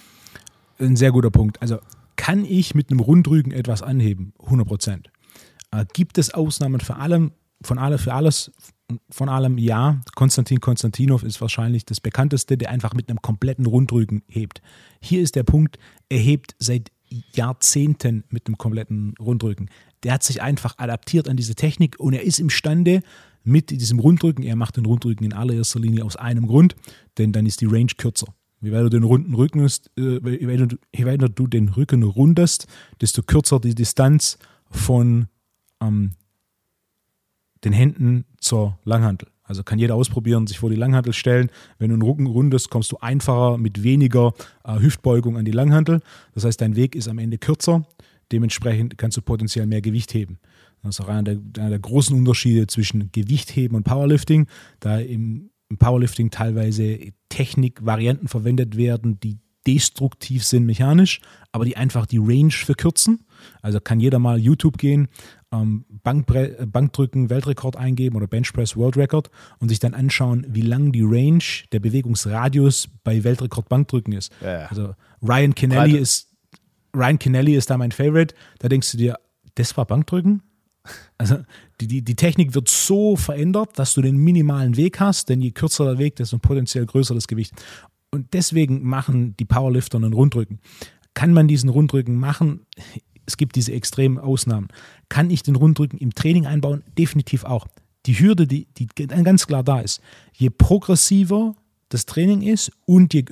[0.78, 1.60] Ein sehr guter Punkt.
[1.62, 1.78] Also
[2.16, 4.32] kann ich mit einem Rundrücken etwas anheben?
[4.42, 5.10] 100 Prozent.
[5.70, 8.50] Äh, gibt es Ausnahmen für allem, von alle, für alles,
[9.10, 10.00] von allem ja.
[10.14, 14.60] Konstantin Konstantinov ist wahrscheinlich das bekannteste, der einfach mit einem kompletten Rundrücken hebt.
[15.00, 15.78] Hier ist der Punkt,
[16.08, 16.90] er hebt seit
[17.32, 19.70] Jahrzehnten mit einem kompletten Rundrücken.
[20.02, 23.00] Der hat sich einfach adaptiert an diese Technik und er ist imstande,
[23.44, 26.74] mit diesem Rundrücken, er macht den Rundrücken in allererster Linie aus einem Grund,
[27.18, 28.34] denn dann ist die Range kürzer.
[28.62, 30.48] Je weiter du den runden Rücken ist, äh, je,
[31.04, 32.66] weiter du, den Rücken rundest,
[33.02, 34.38] desto kürzer die Distanz
[34.70, 35.26] von
[35.82, 36.12] ähm,
[37.64, 39.28] den Händen zur Langhantel.
[39.42, 41.50] Also kann jeder ausprobieren, sich vor die Langhantel stellen.
[41.78, 44.32] Wenn du einen Rücken rundest, kommst du einfacher mit weniger
[44.64, 46.00] äh, Hüftbeugung an die Langhantel.
[46.32, 47.86] Das heißt, dein Weg ist am Ende kürzer.
[48.32, 50.38] Dementsprechend kannst du potenziell mehr Gewicht heben.
[50.82, 54.46] Das ist auch einer der, einer der großen Unterschiede zwischen Gewichtheben und Powerlifting,
[54.80, 56.98] da im, im Powerlifting teilweise
[57.28, 61.20] Technikvarianten verwendet werden, die destruktiv sind mechanisch,
[61.52, 63.24] aber die einfach die Range verkürzen.
[63.62, 65.08] Also kann jeder mal YouTube gehen,
[65.52, 70.92] ähm, Bankbre Bankdrücken Weltrekord eingeben oder Benchpress World Record und sich dann anschauen, wie lang
[70.92, 74.32] die Range, der Bewegungsradius bei Weltrekord Bankdrücken ist.
[74.42, 74.66] Ja, ja.
[74.66, 76.34] Also Ryan Kennelly ist
[76.94, 78.34] Ryan Kennelly ist da mein Favorite.
[78.60, 79.18] Da denkst du dir,
[79.56, 80.42] das war Bankdrücken?
[81.16, 81.38] Also
[81.80, 85.52] die, die, die Technik wird so verändert, dass du den minimalen Weg hast, denn je
[85.52, 87.54] kürzer der Weg, desto potenziell größer das Gewicht.
[88.14, 90.60] Und deswegen machen die Powerlifter einen Rundrücken.
[91.14, 92.60] Kann man diesen Rundrücken machen?
[93.26, 94.68] Es gibt diese extremen Ausnahmen.
[95.08, 96.84] Kann ich den Rundrücken im Training einbauen?
[96.96, 97.66] Definitiv auch.
[98.06, 100.00] Die Hürde, die, die ganz klar da ist,
[100.32, 101.56] je progressiver
[101.88, 103.24] das Training ist und je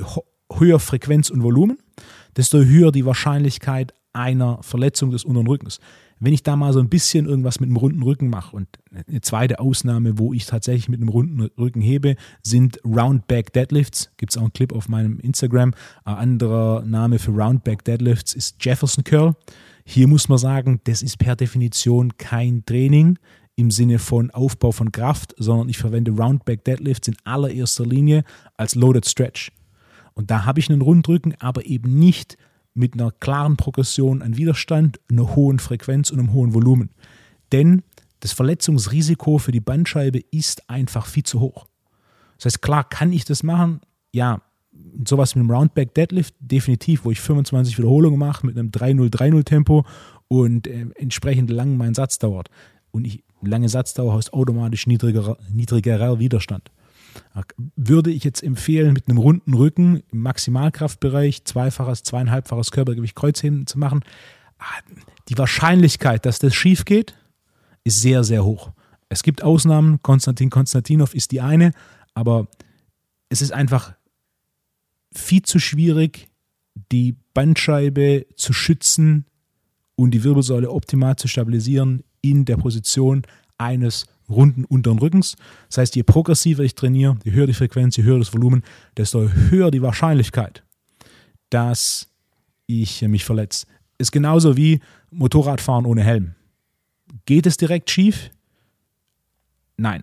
[0.53, 1.79] höher Frequenz und Volumen,
[2.37, 5.79] desto höher die Wahrscheinlichkeit einer Verletzung des unteren Rückens.
[6.25, 8.69] Wenn ich da mal so ein bisschen irgendwas mit einem runden Rücken mache und
[9.09, 12.15] eine zweite Ausnahme, wo ich tatsächlich mit einem runden Rücken hebe,
[12.45, 14.13] sind Roundback Deadlifts.
[14.19, 15.75] Gibt es auch einen Clip auf meinem Instagram.
[16.05, 19.35] Ein anderer Name für Roundback Deadlifts ist Jefferson Curl.
[19.85, 23.19] Hier muss man sagen, das ist per Definition kein Training
[23.57, 28.23] im Sinne von Aufbau von Kraft, sondern ich verwende Roundback Deadlifts in allererster Linie
[28.57, 29.51] als Loaded Stretch.
[30.15, 32.37] Und da habe ich einen Rundrücken, aber eben nicht
[32.75, 36.91] mit einer klaren Progression an Widerstand, einer hohen Frequenz und einem hohen Volumen.
[37.53, 37.83] Denn
[38.21, 41.67] das Verletzungsrisiko für die Bandscheibe ist einfach viel zu hoch.
[42.37, 43.81] Das heißt, klar kann ich das machen.
[44.13, 44.43] Ja,
[45.07, 49.85] sowas mit einem Roundback Deadlift definitiv, wo ich 25 Wiederholungen mache mit einem 3-0-3-0 Tempo
[50.29, 52.49] und äh, entsprechend lang mein Satz dauert.
[52.91, 56.71] Und ich, lange Satzdauer heißt automatisch niedrigerer, niedrigerer Widerstand.
[57.77, 63.79] Würde ich jetzt empfehlen, mit einem runden Rücken im Maximalkraftbereich zweifaches, zweieinhalbfaches Körpergewicht Kreuzheben zu
[63.79, 64.05] machen?
[64.59, 64.65] Ah,
[65.29, 67.15] die Wahrscheinlichkeit, dass das schief geht,
[67.85, 68.73] ist sehr, sehr hoch.
[69.09, 71.73] Es gibt Ausnahmen, Konstantin Konstantinov ist die eine,
[72.15, 72.49] aber
[73.29, 73.95] es ist einfach
[75.15, 76.29] viel zu schwierig,
[76.91, 79.27] die Bandscheibe zu schützen
[79.95, 83.23] und die Wirbelsäule optimal zu stabilisieren in der Position
[83.59, 85.37] eines runden unteren Rückens.
[85.69, 88.63] Das heißt, je progressiver ich trainiere, je höher die Frequenz, je höher das Volumen,
[88.97, 90.63] desto höher die Wahrscheinlichkeit,
[91.51, 92.09] dass
[92.67, 93.67] ich mich verletze.
[93.99, 94.81] Ist genauso wie
[95.11, 96.35] Motorradfahren ohne Helm.
[97.27, 98.31] Geht es direkt schief?
[99.77, 100.03] Nein.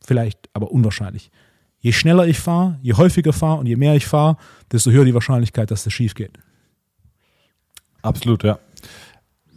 [0.00, 1.30] Vielleicht, aber unwahrscheinlich.
[1.78, 4.36] Je schneller ich fahre, je häufiger fahre und je mehr ich fahre,
[4.72, 6.38] desto höher die Wahrscheinlichkeit, dass das schief geht.
[8.02, 8.58] Absolut, ja.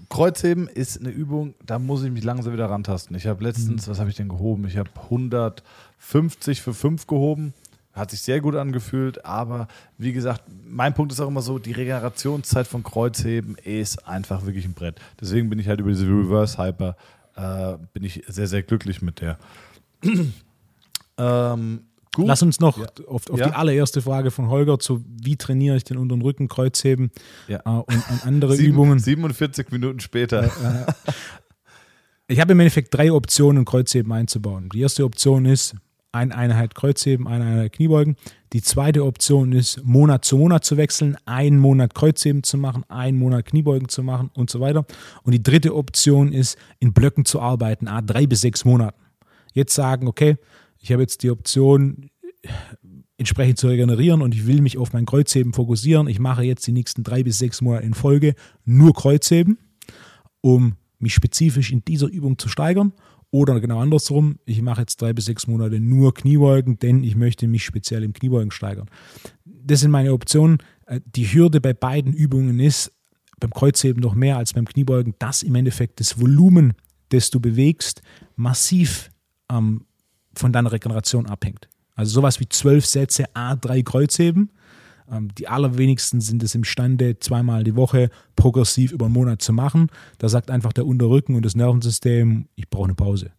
[0.10, 3.16] Kreuzheben ist eine Übung, da muss ich mich langsam wieder rantasten.
[3.16, 3.92] Ich habe letztens, mhm.
[3.92, 4.66] was habe ich denn gehoben?
[4.66, 7.54] Ich habe 150 für 5 gehoben.
[7.94, 11.72] Hat sich sehr gut angefühlt, aber wie gesagt, mein Punkt ist auch immer so, die
[11.72, 15.02] Regenerationszeit von Kreuzheben ist einfach wirklich ein Brett.
[15.20, 16.96] Deswegen bin ich halt über diese Reverse Hyper,
[17.36, 19.40] äh, bin ich sehr, sehr glücklich mit der.
[21.18, 21.82] ähm,
[22.16, 22.28] Gut.
[22.28, 22.88] Lass uns noch ja.
[23.08, 23.48] auf, auf ja.
[23.48, 27.12] die allererste Frage von Holger zu, wie trainiere ich den unteren Rücken, Kreuzheben
[27.48, 27.60] ja.
[27.66, 29.00] äh, und, und, andere Sieben, Übungen.
[29.00, 30.44] 47 Minuten später.
[30.44, 30.86] Äh,
[32.28, 34.70] ich habe im Endeffekt drei Optionen, Kreuzheben einzubauen.
[34.74, 35.76] Die erste Option ist
[36.12, 38.16] eine Einheit Kreuzheben, eine Einheit Kniebeugen.
[38.54, 43.18] Die zweite Option ist, Monat zu Monat zu wechseln, einen Monat Kreuzheben zu machen, einen
[43.18, 44.86] Monat Kniebeugen zu machen und so weiter.
[45.24, 49.00] Und die dritte Option ist, in Blöcken zu arbeiten, a drei bis sechs Monaten.
[49.54, 50.38] Jetzt sagen, okay,
[50.88, 52.10] ich habe jetzt die Option,
[53.18, 56.08] entsprechend zu regenerieren und ich will mich auf mein Kreuzheben fokussieren.
[56.08, 59.58] Ich mache jetzt die nächsten drei bis sechs Monate in Folge nur Kreuzheben,
[60.40, 62.94] um mich spezifisch in dieser Übung zu steigern.
[63.32, 67.50] Oder genau andersrum, ich mache jetzt drei bis sechs Monate nur Kniebeugen, denn ich möchte
[67.50, 68.90] mich speziell im Kniebeugen steigern.
[69.44, 70.60] Das sind meine Optionen.
[70.86, 72.94] Äh, die Hürde bei beiden Übungen ist,
[73.42, 76.76] beim Kreuzheben noch mehr als beim Kniebeugen, dass im Endeffekt das Volumen,
[77.10, 78.02] das du bewegst,
[78.38, 79.10] massiv
[79.52, 79.87] ähm,
[80.38, 81.68] von deiner Regeneration abhängt.
[81.96, 84.52] Also sowas wie zwölf Sätze A3 Kreuzheben.
[85.12, 89.90] Ähm, die allerwenigsten sind es imstande, zweimal die Woche progressiv über einen Monat zu machen.
[90.18, 93.32] Da sagt einfach der Unterrücken und das Nervensystem, ich brauche eine Pause.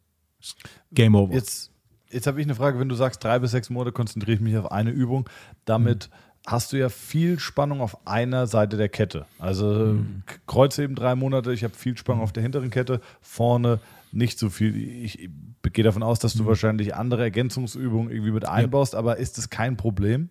[0.93, 1.35] Game over.
[1.35, 1.71] Jetzt,
[2.11, 4.57] jetzt habe ich eine Frage, wenn du sagst, drei bis sechs Monate konzentriere ich mich
[4.57, 5.29] auf eine Übung,
[5.65, 9.27] damit mhm hast du ja viel Spannung auf einer Seite der Kette.
[9.39, 10.23] Also mhm.
[10.47, 13.81] Kreuzheben drei Monate, ich habe viel Spannung auf der hinteren Kette, vorne
[14.13, 14.77] nicht so viel.
[14.77, 15.29] Ich
[15.73, 16.49] gehe davon aus, dass du mhm.
[16.49, 18.99] wahrscheinlich andere Ergänzungsübungen irgendwie mit einbaust, ja.
[18.99, 20.31] aber ist das kein Problem?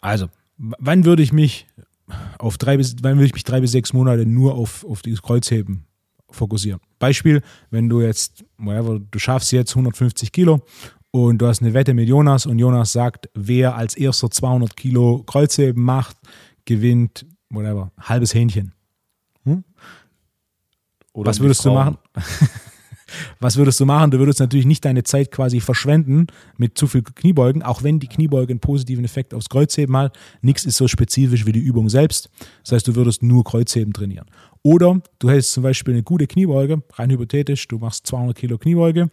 [0.00, 1.66] Also, wann würde ich mich
[2.38, 5.22] auf drei bis, wann würde ich mich drei bis sechs Monate nur auf, auf dieses
[5.22, 5.84] Kreuzheben
[6.30, 6.80] fokussieren?
[6.98, 10.62] Beispiel, wenn du jetzt, whatever, du schaffst jetzt 150 Kilo
[11.10, 15.22] und du hast eine Wette mit Jonas und Jonas sagt, wer als erster 200 Kilo
[15.24, 16.16] Kreuzheben macht,
[16.64, 18.72] gewinnt, whatever, halbes Hähnchen.
[21.14, 21.26] Hm?
[21.26, 21.98] Was würdest du machen?
[23.40, 24.10] Was würdest du machen?
[24.10, 28.06] Du würdest natürlich nicht deine Zeit quasi verschwenden mit zu viel Kniebeugen, auch wenn die
[28.06, 30.16] Kniebeuge einen positiven Effekt aufs Kreuzheben hat.
[30.42, 32.30] Nichts ist so spezifisch wie die Übung selbst.
[32.62, 34.26] Das heißt, du würdest nur Kreuzheben trainieren.
[34.62, 39.10] Oder du hättest zum Beispiel eine gute Kniebeuge, rein hypothetisch, du machst 200 Kilo Kniebeuge,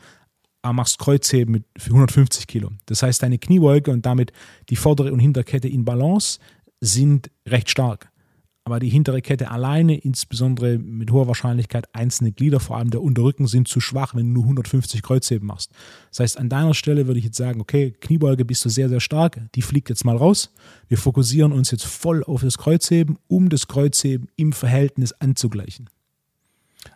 [0.61, 2.71] aber machst Kreuzheben mit 150 Kilo.
[2.87, 4.33] Das heißt, deine Kniebeuge und damit
[4.69, 6.39] die vordere und Hinterkette in Balance
[6.81, 8.11] sind recht stark
[8.67, 13.47] aber die hintere Kette alleine, insbesondere mit hoher Wahrscheinlichkeit einzelne Glieder, vor allem der Unterrücken,
[13.47, 15.71] sind zu schwach, wenn du nur 150 Kreuzheben machst.
[16.09, 18.99] Das heißt, an deiner Stelle würde ich jetzt sagen, okay, Kniebeuge bist du sehr, sehr
[18.99, 20.53] stark, die fliegt jetzt mal raus.
[20.89, 25.89] Wir fokussieren uns jetzt voll auf das Kreuzheben, um das Kreuzheben im Verhältnis anzugleichen.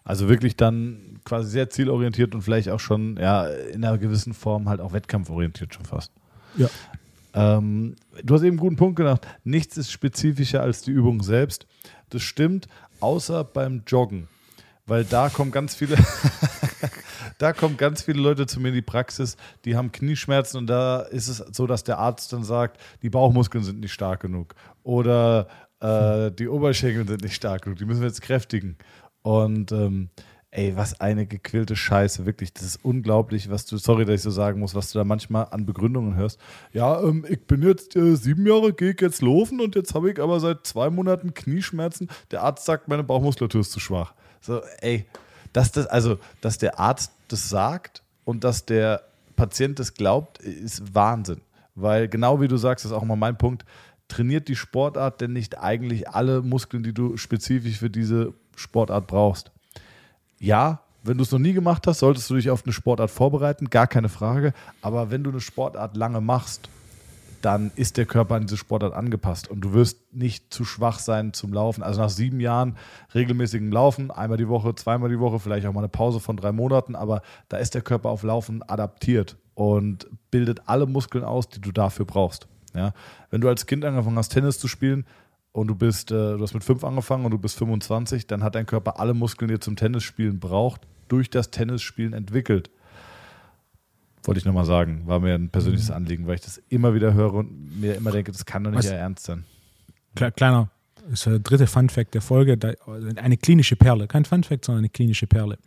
[0.04, 4.68] Also wirklich dann quasi sehr zielorientiert und vielleicht auch schon ja, in einer gewissen Form
[4.68, 6.12] halt auch wettkampforientiert schon fast.
[6.58, 6.70] Ja.
[7.34, 9.28] Ähm, du hast eben einen guten Punkt gemacht.
[9.44, 11.68] Nichts ist spezifischer als die Übung selbst.
[12.10, 12.68] Das stimmt,
[13.00, 14.28] außer beim Joggen.
[14.86, 15.96] Weil da kommen ganz viele,
[17.38, 21.02] da kommen ganz viele Leute zu mir in die Praxis, die haben Knieschmerzen und da
[21.02, 24.56] ist es so, dass der Arzt dann sagt, die Bauchmuskeln sind nicht stark genug.
[24.84, 25.48] Oder
[25.80, 28.76] äh, die Oberschenkel sind nicht stark genug, die müssen wir jetzt kräftigen.
[29.22, 30.10] Und ähm,
[30.52, 32.54] ey, was eine gequillte Scheiße, wirklich.
[32.54, 35.48] Das ist unglaublich, was du, sorry, dass ich so sagen muss, was du da manchmal
[35.52, 36.40] an Begründungen hörst.
[36.74, 40.20] Ja, ähm, ich bin jetzt äh, sieben Jahre, gehe jetzt laufen und jetzt habe ich
[40.22, 42.10] aber seit zwei Monaten Knieschmerzen.
[42.32, 44.14] Der Arzt sagt, meine Bauchmuskulatur ist zu schwach.
[44.42, 45.06] So, ey,
[45.54, 49.04] dass das, also, dass der Arzt das sagt und dass der
[49.38, 51.42] Patient das glaubt, ist Wahnsinn.
[51.76, 53.66] Weil genau wie du sagst, ist auch mal mein Punkt,
[54.10, 59.52] trainiert die Sportart denn nicht eigentlich alle Muskeln, die du spezifisch für diese Sportart brauchst?
[60.42, 63.70] Ja, wenn du es noch nie gemacht hast, solltest du dich auf eine Sportart vorbereiten,
[63.70, 64.54] gar keine Frage.
[64.82, 66.68] Aber wenn du eine Sportart lange machst,
[67.44, 71.34] dann ist der Körper an diese Sportart angepasst und du wirst nicht zu schwach sein
[71.34, 71.84] zum Laufen.
[71.84, 72.76] Also nach sieben Jahren
[73.14, 76.52] regelmäßigem Laufen, einmal die Woche, zweimal die Woche, vielleicht auch mal eine Pause von drei
[76.52, 81.62] Monaten, aber da ist der Körper auf Laufen adaptiert und bildet alle Muskeln aus, die
[81.62, 82.48] du dafür brauchst.
[82.74, 82.94] Ja?
[83.30, 85.06] Wenn du als Kind angefangen hast, Tennis zu spielen
[85.54, 88.56] und du bist, äh, du hast mit fünf angefangen und du bist 25, dann hat
[88.56, 92.70] dein Körper alle Muskeln, die er zum Tennisspielen braucht, durch das Tennisspielen entwickelt.
[94.24, 95.96] Wollte ich nochmal sagen, war mir ein persönliches Mhm.
[95.96, 98.80] Anliegen, weil ich das immer wieder höre und mir immer denke, das kann doch nicht
[98.80, 99.46] Was- ihr Ernst sein.
[100.16, 100.70] Kle- Kleiner,
[101.12, 102.58] ist der dritte Fun-Fact der Folge,
[103.16, 104.08] eine klinische Perle.
[104.08, 105.58] Kein Fun-Fact, sondern eine klinische Perle.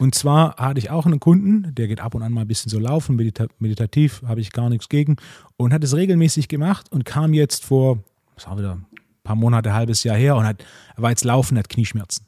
[0.00, 2.70] Und zwar hatte ich auch einen Kunden, der geht ab und an mal ein bisschen
[2.70, 5.16] so laufen, medita meditativ, habe ich gar nichts gegen,
[5.56, 8.02] und hat es regelmäßig gemacht und kam jetzt vor,
[8.34, 8.78] das war wieder
[9.22, 10.64] paar Monate, halbes Jahr her, und hat,
[10.96, 12.26] er war jetzt laufen, hat Knieschmerzen.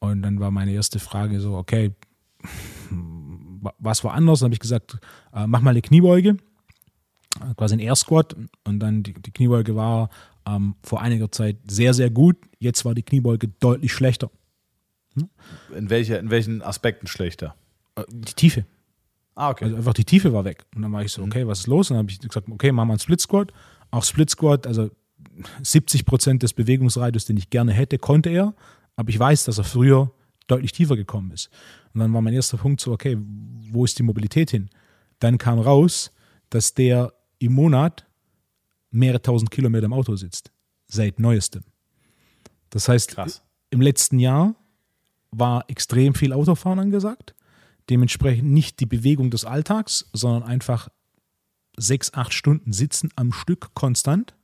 [0.00, 1.92] Und dann war meine erste Frage so, okay,
[2.90, 4.40] wa- was war anders?
[4.40, 4.98] Dann habe ich gesagt,
[5.34, 6.36] äh, mach mal eine Kniebeuge
[7.56, 10.08] quasi ein Air Squat und dann die, die Kniebeuge war
[10.46, 12.36] ähm, vor einiger Zeit sehr, sehr gut.
[12.58, 14.30] Jetzt war die Kniebeuge deutlich schlechter.
[15.76, 17.54] In, welcher, in welchen Aspekten schlechter?
[17.96, 18.64] Äh, Die Tiefe.
[19.36, 19.66] Ah, okay.
[19.66, 20.64] Also einfach die Tiefe war weg.
[20.74, 21.90] Und dann war ich so, okay, was ist los?
[21.90, 23.52] Und dann habe ich gesagt, okay, machen wir einen Split Squat.
[23.92, 24.90] Auch Split Squat, also
[25.62, 28.54] 70 Prozent des Bewegungsradius, den ich gerne hätte, konnte er.
[28.96, 30.12] Aber ich weiß, dass er früher
[30.46, 31.50] deutlich tiefer gekommen ist.
[31.94, 33.16] Und dann war mein erster Punkt so, okay,
[33.70, 34.70] wo ist die Mobilität hin?
[35.18, 36.12] Dann kam raus,
[36.50, 38.06] dass der im Monat
[38.90, 40.50] mehrere tausend Kilometer im Auto sitzt.
[40.86, 41.64] Seit neuestem.
[42.70, 43.42] Das heißt, Krass.
[43.70, 44.54] im letzten Jahr
[45.30, 47.34] war extrem viel Autofahren angesagt.
[47.90, 50.88] Dementsprechend nicht die Bewegung des Alltags, sondern einfach
[51.76, 54.34] sechs, acht Stunden sitzen am Stück konstant.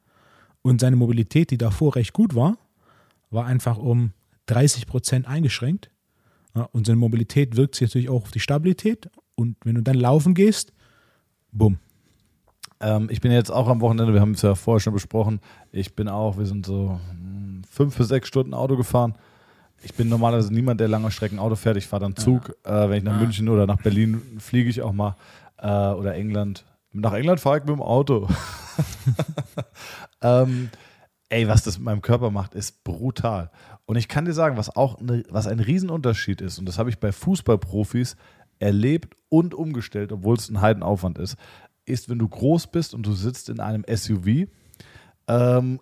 [0.67, 2.57] Und seine Mobilität, die davor recht gut war,
[3.31, 4.13] war einfach um
[4.47, 5.91] 30 Prozent eingeschränkt.
[6.57, 9.11] Ja, und seine Mobilität wirkt sich natürlich auch auf die Stabilität.
[9.35, 10.73] Und wenn du dann laufen gehst,
[11.53, 11.77] bumm.
[12.81, 15.41] Ähm, ich bin jetzt auch am Wochenende, wir haben es ja vorher schon besprochen.
[15.71, 19.17] Ich bin auch, wir sind so hm, fünf bis sechs Stunden Auto gefahren.
[19.83, 21.77] Ich bin normalerweise niemand, der lange Strecken Auto fährt.
[21.77, 22.57] Ich fahre dann Zug.
[22.65, 25.15] Äh, wenn ich nach München oder nach Berlin fliege ich auch mal.
[25.59, 26.65] Äh, oder England.
[26.93, 28.29] Nach England fahre ich mit dem Auto.
[30.25, 30.71] ähm,
[31.29, 33.51] ey, was das mit meinem Körper macht, ist brutal.
[33.87, 36.91] Und ich kann dir sagen, was auch ne, was ein Riesenunterschied ist, und das habe
[36.91, 38.17] ich bei Fußballprofis
[38.59, 41.37] erlebt und umgestellt, obwohl es ein Heidenaufwand ist,
[41.85, 44.49] ist, wenn du groß bist und du sitzt in einem SUV,
[45.29, 45.81] ähm,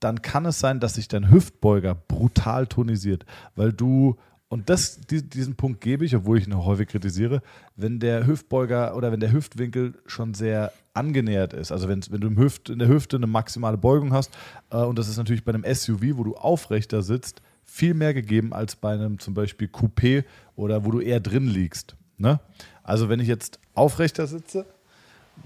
[0.00, 3.24] dann kann es sein, dass sich dein Hüftbeuger brutal tonisiert,
[3.54, 4.16] weil du
[4.48, 7.42] und das, die, diesen Punkt gebe ich, obwohl ich ihn häufig kritisiere,
[7.74, 12.28] wenn der Hüftbeuger oder wenn der Hüftwinkel schon sehr angenähert ist, also wenn, wenn du
[12.28, 14.30] im Hüft, in der Hüfte eine maximale Beugung hast,
[14.70, 18.52] äh, und das ist natürlich bei einem SUV, wo du aufrechter sitzt, viel mehr gegeben
[18.52, 20.24] als bei einem zum Beispiel Coupé
[20.54, 21.96] oder wo du eher drin liegst.
[22.16, 22.40] Ne?
[22.82, 24.66] Also wenn ich jetzt aufrechter sitze,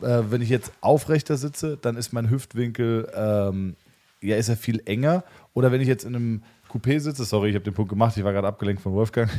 [0.02, 3.76] äh, wenn ich jetzt aufrechter sitze, dann ist mein Hüftwinkel, ähm,
[4.22, 5.24] ja, ist er viel enger.
[5.54, 8.24] Oder wenn ich jetzt in einem Coupé sitze, sorry, ich habe den Punkt gemacht, ich
[8.24, 9.30] war gerade abgelenkt von Wolfgang,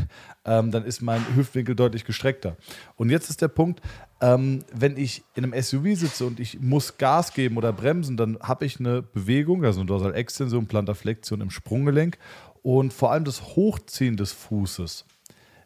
[0.45, 2.57] ähm, dann ist mein Hüftwinkel deutlich gestreckter.
[2.95, 3.82] Und jetzt ist der Punkt,
[4.19, 8.38] ähm, wenn ich in einem SUV sitze und ich muss Gas geben oder bremsen, dann
[8.41, 12.17] habe ich eine Bewegung, also eine Dorsalextension, Plantarflexion im Sprunggelenk
[12.61, 15.05] und vor allem das Hochziehen des Fußes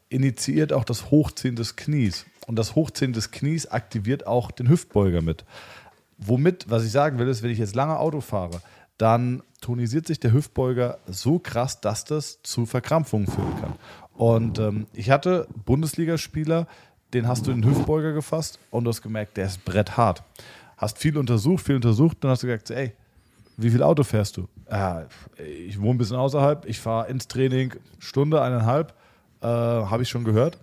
[0.09, 2.25] initiiert auch das Hochziehen des Knies.
[2.47, 5.45] Und das Hochziehen des Knies aktiviert auch den Hüftbeuger mit.
[6.17, 8.61] Womit, was ich sagen will, ist, wenn ich jetzt lange Auto fahre,
[8.97, 13.73] dann tonisiert sich der Hüftbeuger so krass, dass das zu Verkrampfungen führen kann.
[14.13, 16.67] Und ähm, ich hatte Bundesligaspieler,
[17.13, 20.23] den hast du in den Hüftbeuger gefasst und du hast gemerkt, der ist bretthart.
[20.77, 22.93] Hast viel untersucht, viel untersucht, dann hast du gesagt, ey,
[23.57, 24.47] wie viel Auto fährst du?
[24.69, 25.05] Ja,
[25.37, 28.93] ich wohne ein bisschen außerhalb, ich fahre ins Training Stunde, eineinhalb,
[29.41, 30.59] äh, habe ich schon gehört.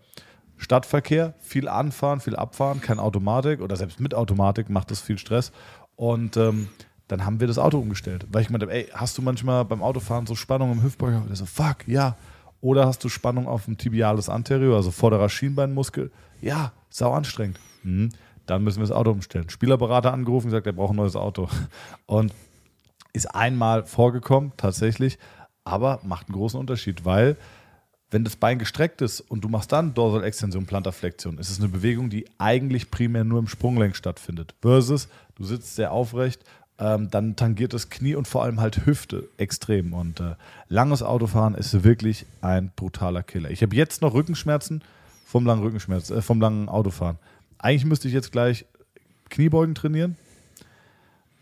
[0.59, 5.53] Stadtverkehr, viel anfahren, viel abfahren, kein Automatik oder selbst mit Automatik macht das viel Stress.
[5.97, 6.69] Und ähm,
[7.13, 8.27] dann haben wir das Auto umgestellt.
[8.33, 11.19] Weil ich meinte, ey, hast du manchmal beim Autofahren so Spannung im Hüftbeuger?
[11.19, 12.17] Und der so, fuck, ja.
[12.63, 16.11] Oder hast du Spannung auf dem Tibialis anterior, also vorderer Schienbeinmuskel?
[16.41, 17.61] Ja, sau anstrengend.
[17.83, 18.11] Mhm.
[18.47, 19.51] Dann müssen wir das Auto umstellen.
[19.51, 21.49] Spielerberater angerufen, gesagt, er braucht ein neues Auto.
[22.07, 22.33] Und
[23.13, 25.19] ist einmal vorgekommen, tatsächlich,
[25.65, 27.37] aber macht einen großen Unterschied, weil
[28.11, 32.11] wenn das Bein gestreckt ist und du machst dann Dorsalextension, Plantarflexion, ist es eine Bewegung,
[32.11, 34.55] die eigentlich primär nur im Sprunggelenk stattfindet.
[34.61, 36.43] Versus, du sitzt sehr aufrecht,
[36.83, 39.93] ähm, dann tangiert das Knie und vor allem halt Hüfte extrem.
[39.93, 40.35] Und äh,
[40.69, 43.51] langes Autofahren ist wirklich ein brutaler Killer.
[43.51, 44.83] Ich habe jetzt noch Rückenschmerzen
[45.25, 47.19] vom langen Rückenschmerz, äh, vom langen Autofahren.
[47.59, 48.67] Eigentlich müsste ich jetzt gleich
[49.31, 50.17] Kniebeugen trainieren.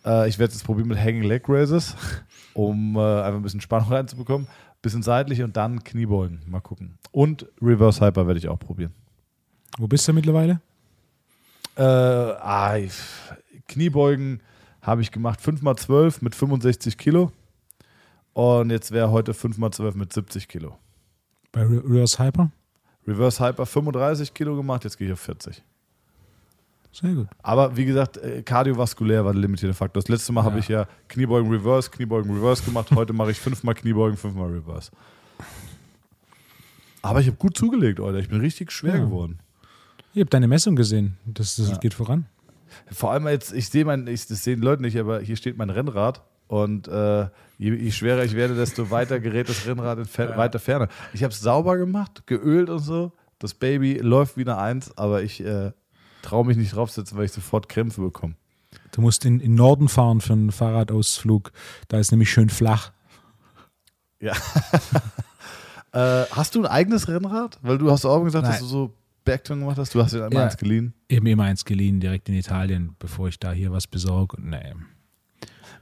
[0.05, 1.97] Äh, ich werde es jetzt probieren mit Hanging Leg Raises,
[2.55, 4.47] um äh, einfach ein bisschen Spannung reinzubekommen
[4.83, 6.41] bisschen seitlich und dann Kniebeugen.
[6.47, 6.99] Mal gucken.
[7.13, 8.95] Und Reverse Hyper werde ich auch probieren.
[9.79, 10.61] Wo bist du mittlerweile?
[11.77, 12.79] Äh, ah,
[13.69, 14.43] Kniebeugen
[14.83, 17.33] habe ich gemacht 5x12 mit 65 Kilo.
[18.33, 20.77] Und jetzt wäre heute 5x12 mit 70 Kilo.
[21.53, 22.51] Bei Reverse Hyper?
[23.07, 25.63] Reverse Hyper 35 Kilo gemacht, jetzt gehe ich auf 40.
[26.93, 27.29] Sehr gut.
[27.43, 30.03] Aber wie gesagt, äh, kardiovaskulär war der limitierende Faktor.
[30.03, 30.45] Das letzte Mal ja.
[30.47, 32.91] habe ich ja Kniebeugen Reverse, Kniebeugen Reverse gemacht.
[32.93, 34.91] Heute mache ich fünfmal Kniebeugen, fünfmal Reverse.
[37.03, 38.19] Aber ich habe gut zugelegt, Alter.
[38.19, 39.05] Ich bin richtig schwer ja.
[39.05, 39.39] geworden.
[40.13, 41.17] Ich habe deine Messung gesehen.
[41.25, 41.77] Das, das ja.
[41.77, 42.27] geht voran.
[42.91, 45.71] Vor allem jetzt, ich sehe mein, ich, das sehen Leute nicht, aber hier steht mein
[45.71, 46.23] Rennrad.
[46.47, 50.59] Und äh, je, je, schwerer ich werde, desto weiter gerät das Rennrad in fer weiter
[50.59, 50.89] Ferne.
[51.13, 53.13] Ich habe es sauber gemacht, geölt und so.
[53.39, 55.71] Das Baby läuft wie eine Eins, aber ich äh,
[56.23, 58.35] traue mich nicht draufsetzen, weil ich sofort Krämpfe bekomme.
[58.93, 61.53] Du musst in, in Norden fahren für einen Fahrradausflug.
[61.89, 62.91] Da ist nämlich schön flach.
[64.19, 64.33] Ja.
[65.93, 67.59] äh, hast du ein eigenes Rennrad?
[67.63, 68.53] Weil du hast auch gesagt, Nein.
[68.53, 68.95] dass du so
[69.25, 69.95] Bergtouren gemacht hast.
[69.95, 70.95] Du hast dir einmal ja, eins geliehen.
[71.09, 74.37] Eben immer eins geliehen, direkt in Italien, bevor ich da hier was besorge.
[74.41, 74.75] Nee.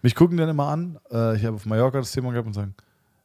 [0.03, 0.99] Mich gucken dann immer an.
[1.11, 2.75] Äh, ich habe auf Mallorca das Thema gehabt und sagen,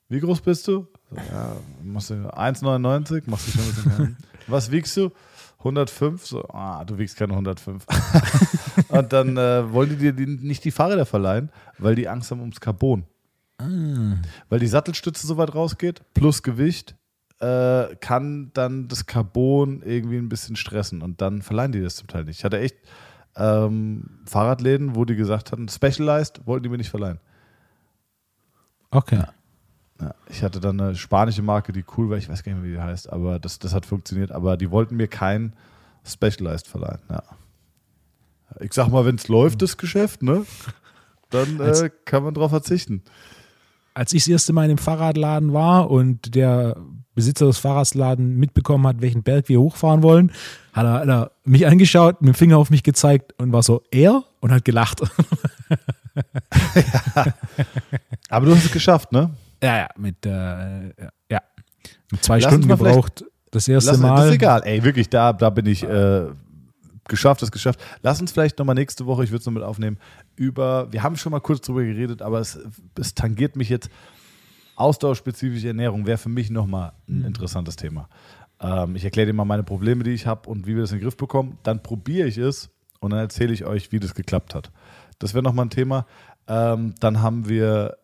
[0.10, 0.88] wie groß bist du?
[1.16, 4.18] Ja, machst du 1,99, machst du schon ein bisschen.
[4.48, 5.12] Was wiegst du?
[5.60, 7.86] 105, so, ah, du wiegst keine 105.
[8.90, 12.42] und dann äh, wollen die dir die, nicht die Fahrräder verleihen, weil die Angst haben
[12.42, 13.06] ums Carbon.
[13.60, 14.18] Ah.
[14.50, 16.96] Weil die Sattelstütze so weit rausgeht, plus Gewicht,
[17.44, 22.08] äh, kann dann das Carbon irgendwie ein bisschen stressen und dann verleihen die das zum
[22.08, 22.40] Teil nicht.
[22.40, 22.78] Ich hatte echt
[23.36, 27.20] ähm, Fahrradläden, wo die gesagt hatten, Specialized wollten die mir nicht verleihen.
[28.92, 29.18] Okay.
[29.18, 29.34] Ja.
[30.02, 32.72] Ja, ich hatte dann eine spanische Marke, die cool war, ich weiß gar nicht mehr,
[32.72, 34.32] wie die heißt, aber das, das hat funktioniert.
[34.32, 35.54] Aber die wollten mir kein
[36.04, 37.00] Specialized verleihen.
[37.10, 37.24] Ja.
[38.60, 40.46] Ich sag mal, wenn es läuft, das Geschäft, ne,
[41.30, 43.04] dann äh, kann man drauf verzichten.
[43.94, 46.76] Als ich das erste Mal in dem Fahrradladen war und der
[47.16, 50.32] Besitzer des Fahrradladens mitbekommen hat, welchen Berg wir hochfahren wollen,
[50.74, 53.84] hat er, hat er mich angeschaut, mit dem Finger auf mich gezeigt und war so,
[53.92, 54.24] er?
[54.40, 55.02] Und hat gelacht.
[57.16, 57.26] ja.
[58.30, 59.32] Aber du hast es geschafft, ne?
[59.62, 60.90] Ja, ja, mit, äh,
[61.30, 61.42] ja,
[62.12, 63.24] mit zwei lass Stunden gebraucht.
[63.52, 64.16] Das erste lass, Mal.
[64.16, 66.26] Das ist egal, ey, wirklich, da, da bin ich äh,
[67.08, 67.80] geschafft, das geschafft.
[68.02, 69.98] Lass uns vielleicht nochmal nächste Woche, ich würde es noch mit aufnehmen,
[70.36, 72.60] über, wir haben schon mal kurz drüber geredet, aber es,
[73.00, 73.90] es tangiert mich jetzt.
[74.76, 77.26] Ausdauerspezifische Ernährung wäre für mich nochmal ein mhm.
[77.26, 78.10] interessantes Thema.
[78.60, 80.98] Ähm, ich erkläre dir mal meine Probleme, die ich habe und wie wir das in
[80.98, 81.58] den Griff bekommen.
[81.64, 82.70] Dann probiere ich es
[83.00, 84.72] und dann erzähle ich euch, wie das geklappt hat.
[85.20, 86.06] Das wäre nochmal ein Thema.
[86.48, 87.98] Ähm, dann haben wir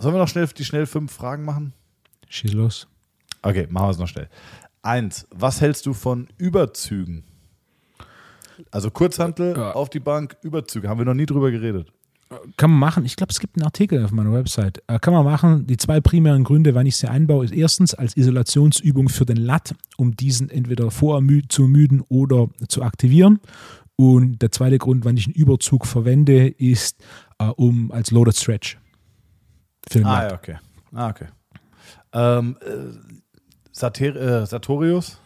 [0.00, 1.74] Sollen wir noch schnell die schnell fünf Fragen machen?
[2.26, 2.88] Schieß los.
[3.42, 4.30] Okay, machen wir es noch schnell.
[4.80, 7.24] Eins, was hältst du von Überzügen?
[8.70, 9.72] Also Kurzhantel ja.
[9.72, 10.88] auf die Bank, Überzüge.
[10.88, 11.92] Haben wir noch nie drüber geredet.
[12.56, 13.04] Kann man machen.
[13.04, 14.82] Ich glaube, es gibt einen Artikel auf meiner Website.
[14.86, 15.66] Äh, kann man machen.
[15.66, 19.74] Die zwei primären Gründe, wann ich sie einbaue, ist erstens als Isolationsübung für den Lat,
[19.96, 23.40] um diesen entweder zu ermüden oder zu aktivieren.
[23.96, 27.02] Und der zweite Grund, wann ich einen Überzug verwende, ist
[27.38, 28.78] äh, um als Loaded Stretch.
[29.88, 30.56] Film ah, ja, okay.
[30.92, 31.26] Ah, okay.
[32.12, 33.20] Ähm, äh,
[33.72, 35.20] Satir äh, Sartorius?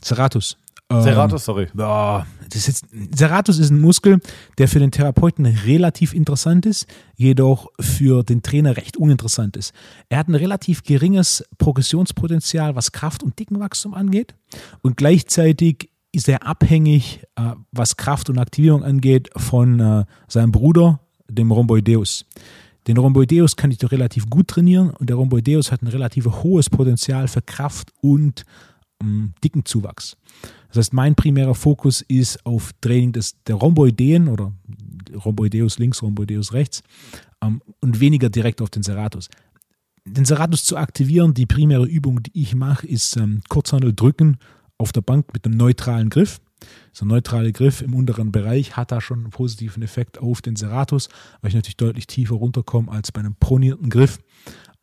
[0.00, 0.56] Serratus.
[0.88, 1.64] Serratus, sorry.
[1.64, 4.20] Ähm, ja, das ist Serratus ist ein Muskel,
[4.58, 9.74] der für den Therapeuten relativ interessant ist, jedoch für den Trainer recht uninteressant ist.
[10.08, 14.34] Er hat ein relativ geringes Progressionspotenzial, was Kraft- und Dickenwachstum angeht.
[14.80, 21.00] Und gleichzeitig ist er abhängig, äh, was Kraft und Aktivierung angeht, von äh, seinem Bruder,
[21.28, 22.26] dem Rhomboideus.
[22.86, 26.70] Den Rhomboideus kann ich doch relativ gut trainieren und der Rhomboideus hat ein relativ hohes
[26.70, 28.44] Potenzial für Kraft und
[29.02, 30.16] ähm, dicken Zuwachs.
[30.68, 34.52] Das heißt, mein primärer Fokus ist auf Training des, der Rhomboideen oder
[35.24, 36.82] Rhomboideus links, Rhomboideus rechts
[37.42, 39.28] ähm, und weniger direkt auf den Serratus.
[40.04, 44.38] den Serratus zu aktivieren, die primäre Übung, die ich mache, ist ähm, Kurzhandel drücken
[44.78, 46.40] auf der Bank mit einem neutralen Griff.
[46.92, 50.56] So ein neutraler Griff im unteren Bereich hat da schon einen positiven Effekt auf den
[50.56, 51.08] Serratus,
[51.40, 54.18] weil ich natürlich deutlich tiefer runterkomme als bei einem pronierten Griff.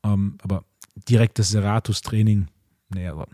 [0.04, 0.66] Ähm, aber
[1.10, 2.48] direktes Serratus-Training,
[2.90, 3.26] naja,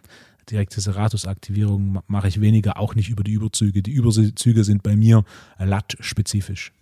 [0.51, 3.81] direkte Serratus-Aktivierung mache ich weniger, auch nicht über die Überzüge.
[3.81, 5.23] Die Überzüge sind bei mir
[5.57, 6.73] lat-spezifisch.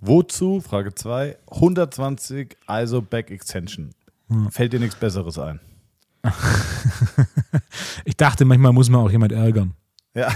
[0.00, 3.90] Wozu, Frage 2, 120 ISO Back Extension?
[4.28, 4.50] Hm.
[4.50, 5.60] Fällt dir nichts Besseres ein?
[8.04, 9.74] ich dachte, manchmal muss man auch jemand ärgern.
[10.14, 10.32] Ja.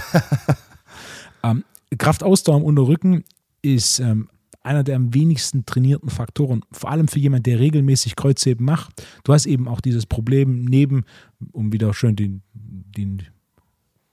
[1.43, 1.63] ähm,
[1.97, 3.23] Kraftausdauer im Unterrücken
[3.61, 4.29] ist ähm,
[4.67, 9.03] einer der am wenigsten trainierten Faktoren, vor allem für jemanden, der regelmäßig Kreuzheben macht.
[9.23, 11.05] Du hast eben auch dieses Problem neben,
[11.51, 13.23] um wieder schön den, den,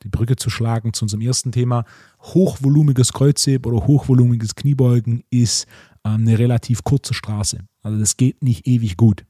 [0.03, 1.85] die Brücke zu schlagen zu unserem ersten Thema,
[2.23, 5.67] hochvolumiges Kreuzheben oder hochvolumiges Kniebeugen ist
[6.05, 7.59] ähm, eine relativ kurze Straße.
[7.83, 9.27] Also das geht nicht ewig gut.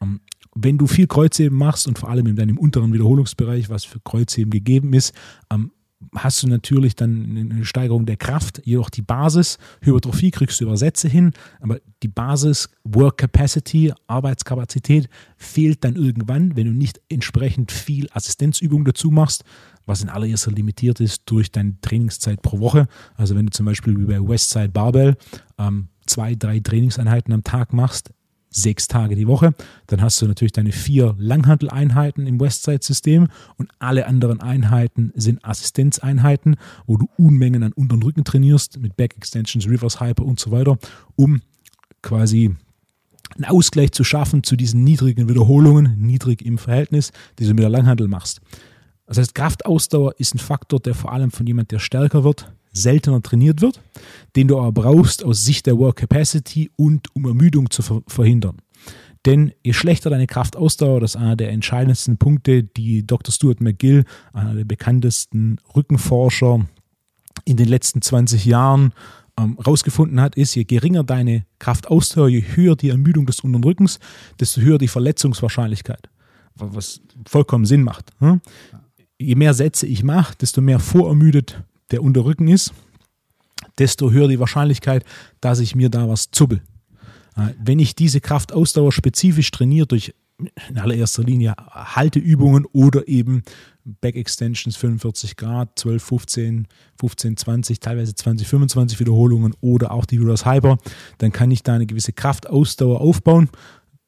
[0.00, 0.20] Ähm,
[0.54, 4.50] wenn du viel Kreuzheben machst und vor allem in deinem unteren Wiederholungsbereich, was für Kreuzheben
[4.50, 5.14] gegeben ist,
[5.50, 5.72] ähm,
[6.14, 10.76] hast du natürlich dann eine Steigerung der Kraft, jedoch die Basis, Hypertrophie kriegst du über
[10.76, 17.72] Sätze hin, aber die Basis, Work Capacity, Arbeitskapazität fehlt dann irgendwann, wenn du nicht entsprechend
[17.72, 19.44] viel Assistenzübung dazu machst,
[19.86, 22.86] was in allererster limitiert ist durch deine Trainingszeit pro Woche.
[23.14, 25.16] Also wenn du zum Beispiel wie bei Westside Barbell
[25.58, 28.12] ähm, zwei, drei Trainingseinheiten am Tag machst,
[28.52, 29.54] sechs Tage die Woche.
[29.88, 36.56] Dann hast du natürlich deine vier Langhanteleinheiten im Westside-System und alle anderen Einheiten sind Assistenzeinheiten,
[36.86, 40.78] wo du Unmengen an unteren Rücken trainierst mit Back Extensions, Reverse Hyper und so weiter,
[41.16, 41.40] um
[42.02, 42.54] quasi
[43.34, 47.70] einen Ausgleich zu schaffen zu diesen niedrigen Wiederholungen, niedrig im Verhältnis, die du mit der
[47.70, 48.40] Langhantel machst.
[49.06, 53.22] Das heißt, Kraftausdauer ist ein Faktor, der vor allem von jemand, der stärker wird, seltener
[53.22, 53.80] trainiert wird,
[54.36, 58.58] den du aber brauchst aus Sicht der Work Capacity und um Ermüdung zu ver verhindern.
[59.24, 63.32] Denn je schlechter deine Kraftausdauer, das ist einer der entscheidendsten Punkte, die Dr.
[63.32, 66.66] Stuart McGill, einer der bekanntesten Rückenforscher
[67.44, 68.92] in den letzten 20 Jahren,
[69.38, 69.56] ähm,
[70.18, 73.98] hat, ist, je geringer deine Kraftausdauer, je höher die Ermüdung des unteren Rückens,
[74.40, 76.10] desto höher die Verletzungswahrscheinlichkeit.
[76.56, 78.10] Was vollkommen Sinn macht.
[78.18, 78.40] Hm?
[79.18, 81.62] Je mehr Sätze ich mache, desto mehr vorermüdet
[81.92, 82.72] der Unterrücken ist,
[83.78, 85.04] desto höher die Wahrscheinlichkeit,
[85.40, 86.62] dass ich mir da was zubbel.
[87.36, 90.14] Äh, wenn ich diese Kraftausdauer spezifisch trainiere durch
[90.68, 93.42] in allererster Linie Halteübungen oder eben
[93.84, 96.68] Back Extensions 45 Grad, 12, 15,
[96.98, 100.78] 15, 20, teilweise 20, 25 Wiederholungen oder auch die Reverse Hyper,
[101.18, 103.50] dann kann ich da eine gewisse Kraftausdauer aufbauen.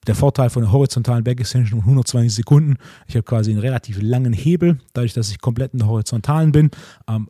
[0.06, 2.76] Der Vorteil von der horizontalen Back Extension um 120 Sekunden,
[3.06, 6.70] ich habe quasi einen relativ langen Hebel, dadurch, dass ich komplett in der horizontalen bin.
[7.08, 7.28] Ähm,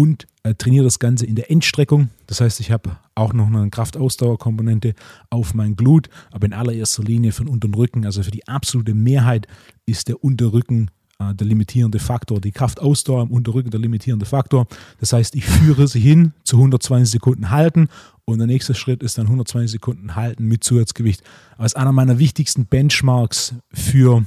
[0.00, 2.08] und äh, trainiere das Ganze in der Endstreckung.
[2.26, 4.94] Das heißt, ich habe auch noch eine Kraftausdauerkomponente
[5.28, 8.94] auf mein Glut, aber in allererster Linie für den unteren Rücken, also für die absolute
[8.94, 9.46] Mehrheit
[9.84, 14.66] ist der Unterrücken äh, der limitierende Faktor, die Kraftausdauer im Unterrücken der limitierende Faktor.
[15.00, 17.88] Das heißt, ich führe sie hin zu 120 Sekunden halten
[18.24, 21.22] und der nächste Schritt ist dann 120 Sekunden halten mit Zusatzgewicht.
[21.58, 24.24] Als einer meiner wichtigsten Benchmarks für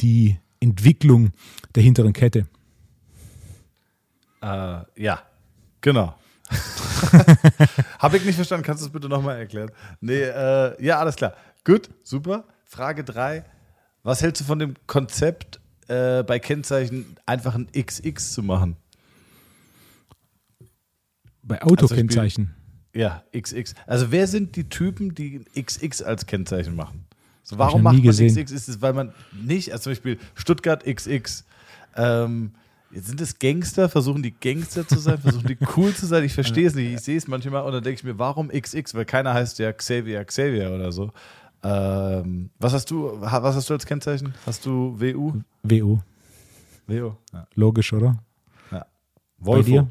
[0.00, 1.32] die Entwicklung
[1.74, 2.46] der hinteren Kette.
[4.42, 5.22] Äh, ja,
[5.80, 6.14] genau.
[7.98, 8.64] Habe ich nicht verstanden.
[8.64, 9.70] Kannst du es bitte nochmal erklären?
[10.00, 11.34] Nee, äh, ja, alles klar.
[11.64, 12.44] Gut, super.
[12.64, 13.44] Frage 3.
[14.02, 18.76] Was hältst du von dem Konzept, äh, bei Kennzeichen einfach ein XX zu machen?
[21.42, 22.54] Bei Autokennzeichen?
[22.54, 22.58] Also
[22.94, 23.74] ja, XX.
[23.86, 27.06] Also wer sind die Typen, die ein XX als Kennzeichen machen?
[27.42, 28.34] So, warum macht man gesehen.
[28.34, 28.50] XX?
[28.52, 31.44] Ist es, weil man nicht, also zum Beispiel Stuttgart XX,
[31.96, 32.52] ähm,
[32.90, 33.88] sind es Gangster?
[33.88, 35.18] Versuchen die Gangster zu sein?
[35.18, 36.24] Versuchen die cool zu sein?
[36.24, 36.92] Ich verstehe es nicht.
[36.92, 38.94] Ich sehe es manchmal und dann denke ich mir, warum XX?
[38.94, 41.12] Weil keiner heißt ja Xavier Xavier oder so.
[41.62, 43.12] Ähm, was hast du?
[43.20, 44.34] Was hast du als Kennzeichen?
[44.46, 45.40] Hast du WU?
[45.62, 45.98] WU.
[46.86, 47.12] WU.
[47.32, 47.46] Ja.
[47.54, 48.18] Logisch, oder?
[48.70, 48.86] Ja.
[49.38, 49.88] Volvo.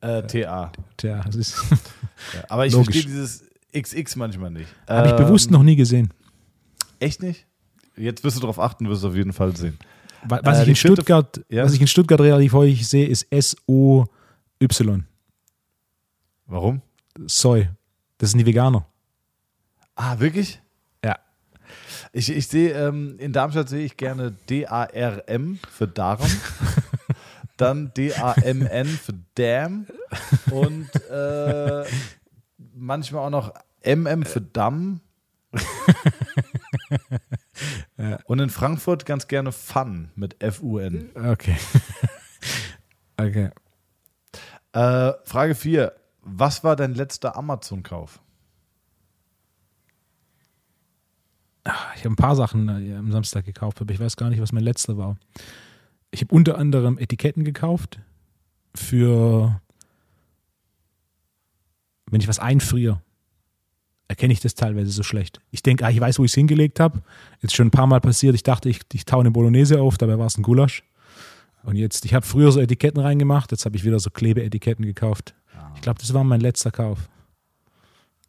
[0.00, 0.70] Äh, TA.
[0.96, 1.56] TA, das ist.
[2.34, 3.44] ja, aber ich verstehe dieses
[3.76, 4.68] XX manchmal nicht.
[4.86, 6.12] Habe ich bewusst noch nie gesehen.
[7.00, 7.46] Echt nicht?
[7.96, 9.78] Jetzt wirst du darauf achten, wirst du auf jeden Fall sehen.
[10.24, 11.64] Was, äh, ich, in Stuttgart, ja?
[11.64, 15.04] was ich in Stuttgart relativ häufig sehe, ist S-O-Y.
[16.46, 16.82] Warum?
[17.26, 17.68] Soy.
[18.18, 18.86] Das sind die Veganer.
[19.94, 20.60] Ah, wirklich?
[21.04, 21.18] Ja.
[22.12, 26.18] Ich, ich sehe, ähm, in Darmstadt sehe ich gerne D-A-R-M für Darm.
[27.56, 29.86] dann D-A-M-N für Dam.
[30.50, 31.84] Und äh,
[32.74, 35.00] manchmal auch noch M-M für Damm.
[37.98, 38.18] Ja.
[38.24, 41.10] Und in Frankfurt ganz gerne Fun mit F-U-N.
[41.14, 41.56] Okay.
[43.16, 43.50] okay.
[44.72, 45.92] Äh, Frage 4.
[46.22, 48.20] Was war dein letzter Amazon-Kauf?
[51.96, 54.52] ich habe ein paar Sachen äh, am Samstag gekauft, aber ich weiß gar nicht, was
[54.52, 55.16] mein letzter war.
[56.10, 58.00] Ich habe unter anderem Etiketten gekauft
[58.74, 59.60] für,
[62.10, 63.02] wenn ich was einfriere,
[64.08, 65.40] erkenne ich das teilweise so schlecht.
[65.50, 67.02] Ich denke, ah, ich weiß, wo ich es hingelegt habe.
[67.40, 70.18] Jetzt schon ein paar Mal passiert, ich dachte, ich, ich taue eine Bolognese auf, dabei
[70.18, 70.82] war es ein Gulasch.
[71.62, 75.34] Und jetzt, ich habe früher so Etiketten reingemacht, jetzt habe ich wieder so Klebeetiketten gekauft.
[75.74, 77.08] Ich glaube, das war mein letzter Kauf.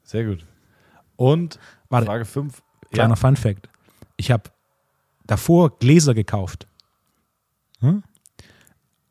[0.03, 0.45] Sehr gut.
[1.15, 1.59] Und
[1.89, 2.05] Warte.
[2.05, 2.61] Frage 5.
[2.91, 3.69] Kleiner Fun Fact.
[4.17, 4.49] Ich habe
[5.25, 6.67] davor Gläser gekauft.
[7.79, 8.03] Hm?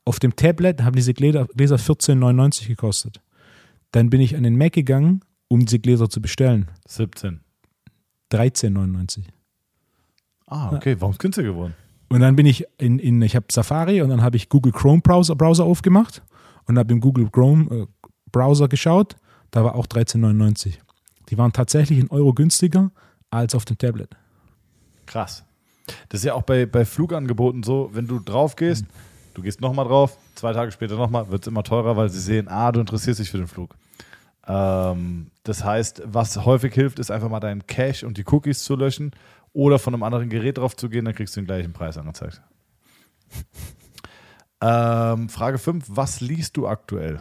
[0.05, 3.21] Auf dem Tablet haben diese Gläser, Gläser 14,99 gekostet.
[3.93, 6.71] Dann bin ich an den Mac gegangen, um diese Gläser zu bestellen.
[6.87, 7.41] 17.
[8.33, 9.25] 13,99.
[10.47, 10.97] Ah, okay.
[10.99, 11.75] Warum ist es günstiger geworden?
[12.09, 15.01] Und dann bin ich in, in ich habe Safari und dann habe ich Google Chrome
[15.03, 16.23] Browser, Browser aufgemacht
[16.67, 17.87] und habe im Google Chrome äh,
[18.33, 19.17] Browser geschaut.
[19.51, 20.75] Da war auch 13,99.
[21.29, 22.91] Die waren tatsächlich einen Euro günstiger
[23.31, 24.11] als auf dem Tablet.
[25.07, 25.45] Krass.
[26.09, 28.85] Das ist ja auch bei, bei Flugangeboten so, wenn du drauf gehst,
[29.35, 32.49] du gehst nochmal drauf, zwei Tage später nochmal, wird es immer teurer, weil sie sehen,
[32.49, 33.75] ah, du interessierst dich für den Flug.
[34.49, 38.77] Ähm, das heißt, was häufig hilft, ist einfach mal deinen Cache und die Cookies zu
[38.77, 39.13] löschen
[39.53, 42.41] oder von einem anderen Gerät drauf zu gehen, dann kriegst du den gleichen Preis angezeigt.
[44.63, 47.21] ähm, Frage 5, was liest du aktuell?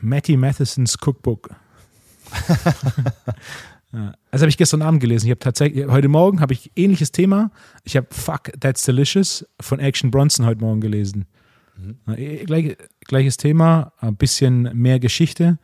[0.00, 1.50] Matty Mathesons Cookbook.
[4.32, 5.26] das habe ich gestern Abend gelesen.
[5.26, 7.52] Ich habe tatsächlich, heute Morgen habe ich ähnliches Thema.
[7.84, 11.26] Ich habe Fuck, That's Delicious von Action Bronson heute Morgen gelesen.
[11.76, 12.46] Mhm.
[12.46, 15.58] Gleich, gleiches Thema, ein bisschen mehr Geschichte.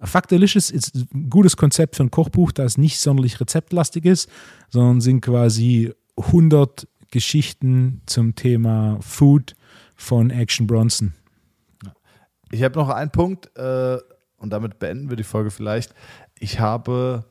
[0.00, 4.30] Fuck Delicious ist ein gutes Konzept für ein Kochbuch, das nicht sonderlich rezeptlastig ist,
[4.70, 9.56] sondern sind quasi 100 Geschichten zum Thema Food
[9.96, 11.14] von Action Bronson.
[12.50, 13.98] Ich habe noch einen Punkt äh,
[14.36, 15.94] und damit beenden wir die Folge vielleicht.
[16.38, 17.24] Ich habe,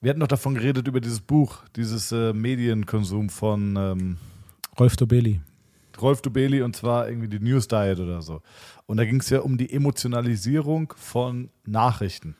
[0.00, 4.16] wir hatten noch davon geredet über dieses Buch, dieses äh, Medienkonsum von ähm,
[4.78, 5.40] Rolf Dobeli.
[6.00, 8.42] Rolf Dubeli und zwar irgendwie die News Diet oder so.
[8.86, 12.36] Und da ging es ja um die Emotionalisierung von Nachrichten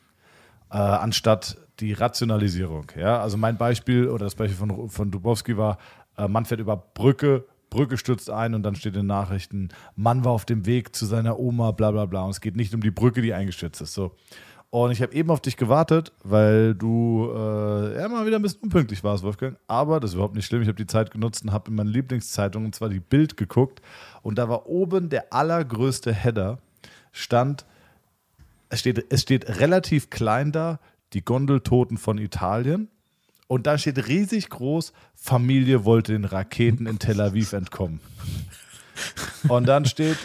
[0.71, 2.91] äh, anstatt die Rationalisierung.
[2.97, 3.21] Ja?
[3.21, 5.77] Also mein Beispiel oder das Beispiel von, von Dubowski war,
[6.17, 10.25] äh, man fährt über Brücke, Brücke stürzt ein und dann steht in den Nachrichten, Mann
[10.25, 12.23] war auf dem Weg zu seiner Oma, bla bla bla.
[12.23, 13.93] Und es geht nicht um die Brücke, die eingestürzt ist.
[13.93, 14.15] So.
[14.71, 18.61] Und ich habe eben auf dich gewartet, weil du äh, ja mal wieder ein bisschen
[18.61, 19.57] unpünktlich warst, Wolfgang.
[19.67, 20.61] Aber das ist überhaupt nicht schlimm.
[20.61, 23.81] Ich habe die Zeit genutzt und habe in meine Lieblingszeitung, und zwar die Bild, geguckt.
[24.21, 26.59] Und da war oben der allergrößte Header,
[27.11, 27.65] stand,
[28.69, 30.79] es steht, es steht relativ klein da,
[31.11, 32.87] die Gondeltoten von Italien.
[33.47, 37.99] Und da steht riesig groß, Familie wollte den Raketen in Tel Aviv entkommen.
[39.49, 40.17] Und dann steht,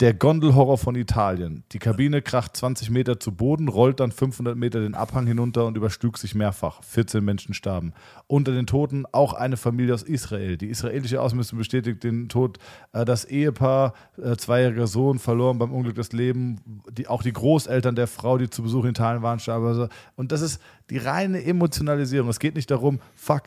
[0.00, 1.62] der Gondelhorror von Italien.
[1.72, 5.76] Die Kabine kracht 20 Meter zu Boden, rollt dann 500 Meter den Abhang hinunter und
[5.76, 6.82] überschlug sich mehrfach.
[6.82, 7.92] 14 Menschen starben.
[8.26, 10.56] Unter den Toten auch eine Familie aus Israel.
[10.56, 12.58] Die israelische Außenministerin bestätigt den Tod.
[12.92, 16.82] Äh, das Ehepaar, äh, zweijähriger Sohn, verloren beim Unglück das Leben.
[16.90, 19.66] Die, auch die Großeltern der Frau, die zu Besuch in Italien waren, starben.
[19.66, 22.30] Also, und das ist die reine Emotionalisierung.
[22.30, 23.42] Es geht nicht darum, fuck,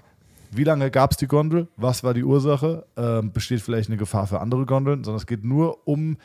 [0.55, 1.67] wie lange gab es die Gondel?
[1.77, 2.85] Was war die Ursache?
[2.95, 5.03] Ähm, besteht vielleicht eine Gefahr für andere Gondeln?
[5.03, 6.17] Sondern es geht nur um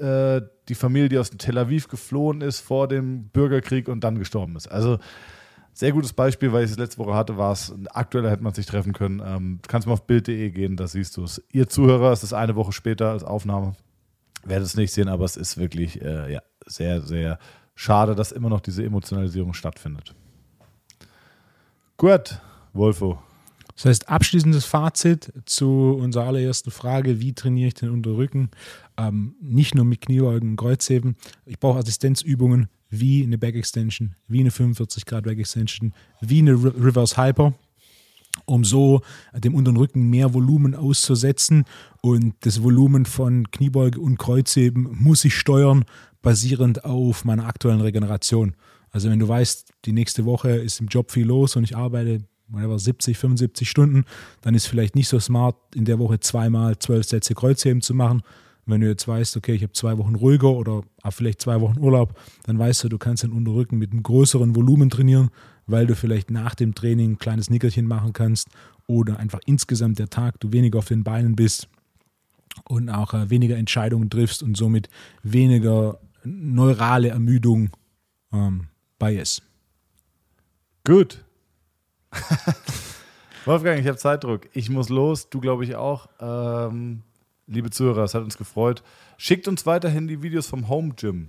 [0.00, 4.56] äh, die Familie, die aus Tel Aviv geflohen ist vor dem Bürgerkrieg und dann gestorben
[4.56, 4.68] ist.
[4.68, 4.98] Also
[5.72, 8.66] sehr gutes Beispiel, weil ich es letzte Woche hatte, war es, aktueller hätte man sich
[8.66, 9.22] treffen können.
[9.24, 11.42] Ähm, kannst mal auf bild.de gehen, da siehst du es.
[11.52, 13.74] Ihr Zuhörer, es ist eine Woche später als Aufnahme,
[14.44, 17.38] werdet es nicht sehen, aber es ist wirklich äh, ja, sehr, sehr
[17.74, 20.14] schade, dass immer noch diese Emotionalisierung stattfindet.
[21.96, 22.40] Gut,
[22.72, 23.18] Wolfo.
[23.76, 28.50] Das heißt, abschließendes Fazit zu unserer allerersten Frage, wie trainiere ich den Unterrücken?
[29.00, 31.16] Ähm, nicht nur mit Kniebeugen und Kreuzheben.
[31.46, 36.52] Ich brauche Assistenzübungen wie eine Back Extension, wie eine 45 Grad Back Extension, wie eine
[36.52, 37.54] Reverse Hyper,
[38.44, 39.00] um so
[39.32, 41.64] dem unteren Rücken mehr Volumen auszusetzen.
[42.02, 45.86] Und das Volumen von Kniebeuge und Kreuzheben muss ich steuern,
[46.20, 48.54] basierend auf meiner aktuellen Regeneration.
[48.90, 52.24] Also wenn du weißt, die nächste Woche ist im Job viel los und ich arbeite
[52.48, 54.04] whatever, 70, 75 Stunden,
[54.42, 58.22] dann ist vielleicht nicht so smart, in der Woche zweimal zwölf Sätze Kreuzheben zu machen.
[58.70, 62.18] Wenn du jetzt weißt, okay, ich habe zwei Wochen ruhiger oder vielleicht zwei Wochen Urlaub,
[62.44, 65.30] dann weißt du, du kannst den Unterrücken mit einem größeren Volumen trainieren,
[65.66, 68.48] weil du vielleicht nach dem Training ein kleines Nickerchen machen kannst
[68.86, 71.68] oder einfach insgesamt der Tag du weniger auf den Beinen bist
[72.68, 74.88] und auch äh, weniger Entscheidungen triffst und somit
[75.22, 77.70] weniger neurale Ermüdung
[78.32, 78.68] ähm,
[78.98, 79.42] bei ist.
[80.84, 81.24] Gut,
[83.44, 84.48] Wolfgang, ich habe Zeitdruck.
[84.52, 86.08] Ich muss los, du glaube ich auch.
[86.20, 87.02] Ähm,
[87.50, 88.82] liebe Zuhörer, es hat uns gefreut.
[89.18, 91.28] Schickt uns weiterhin die Videos vom Home Gym.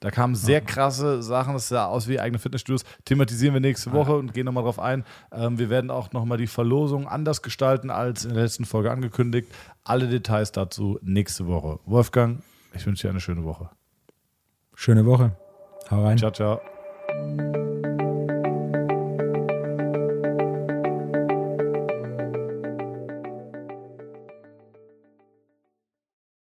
[0.00, 2.84] Da kamen sehr krasse Sachen, das sah aus wie eigene Fitnessstudios.
[3.06, 5.04] Thematisieren wir nächste Woche und gehen nochmal drauf ein.
[5.32, 9.50] Ähm, wir werden auch nochmal die Verlosung anders gestalten als in der letzten Folge angekündigt.
[9.84, 11.80] Alle Details dazu nächste Woche.
[11.86, 12.42] Wolfgang,
[12.74, 13.70] ich wünsche dir eine schöne Woche.
[14.74, 15.34] Schöne Woche.
[15.90, 16.18] Hau rein.
[16.18, 16.60] Ciao, ciao.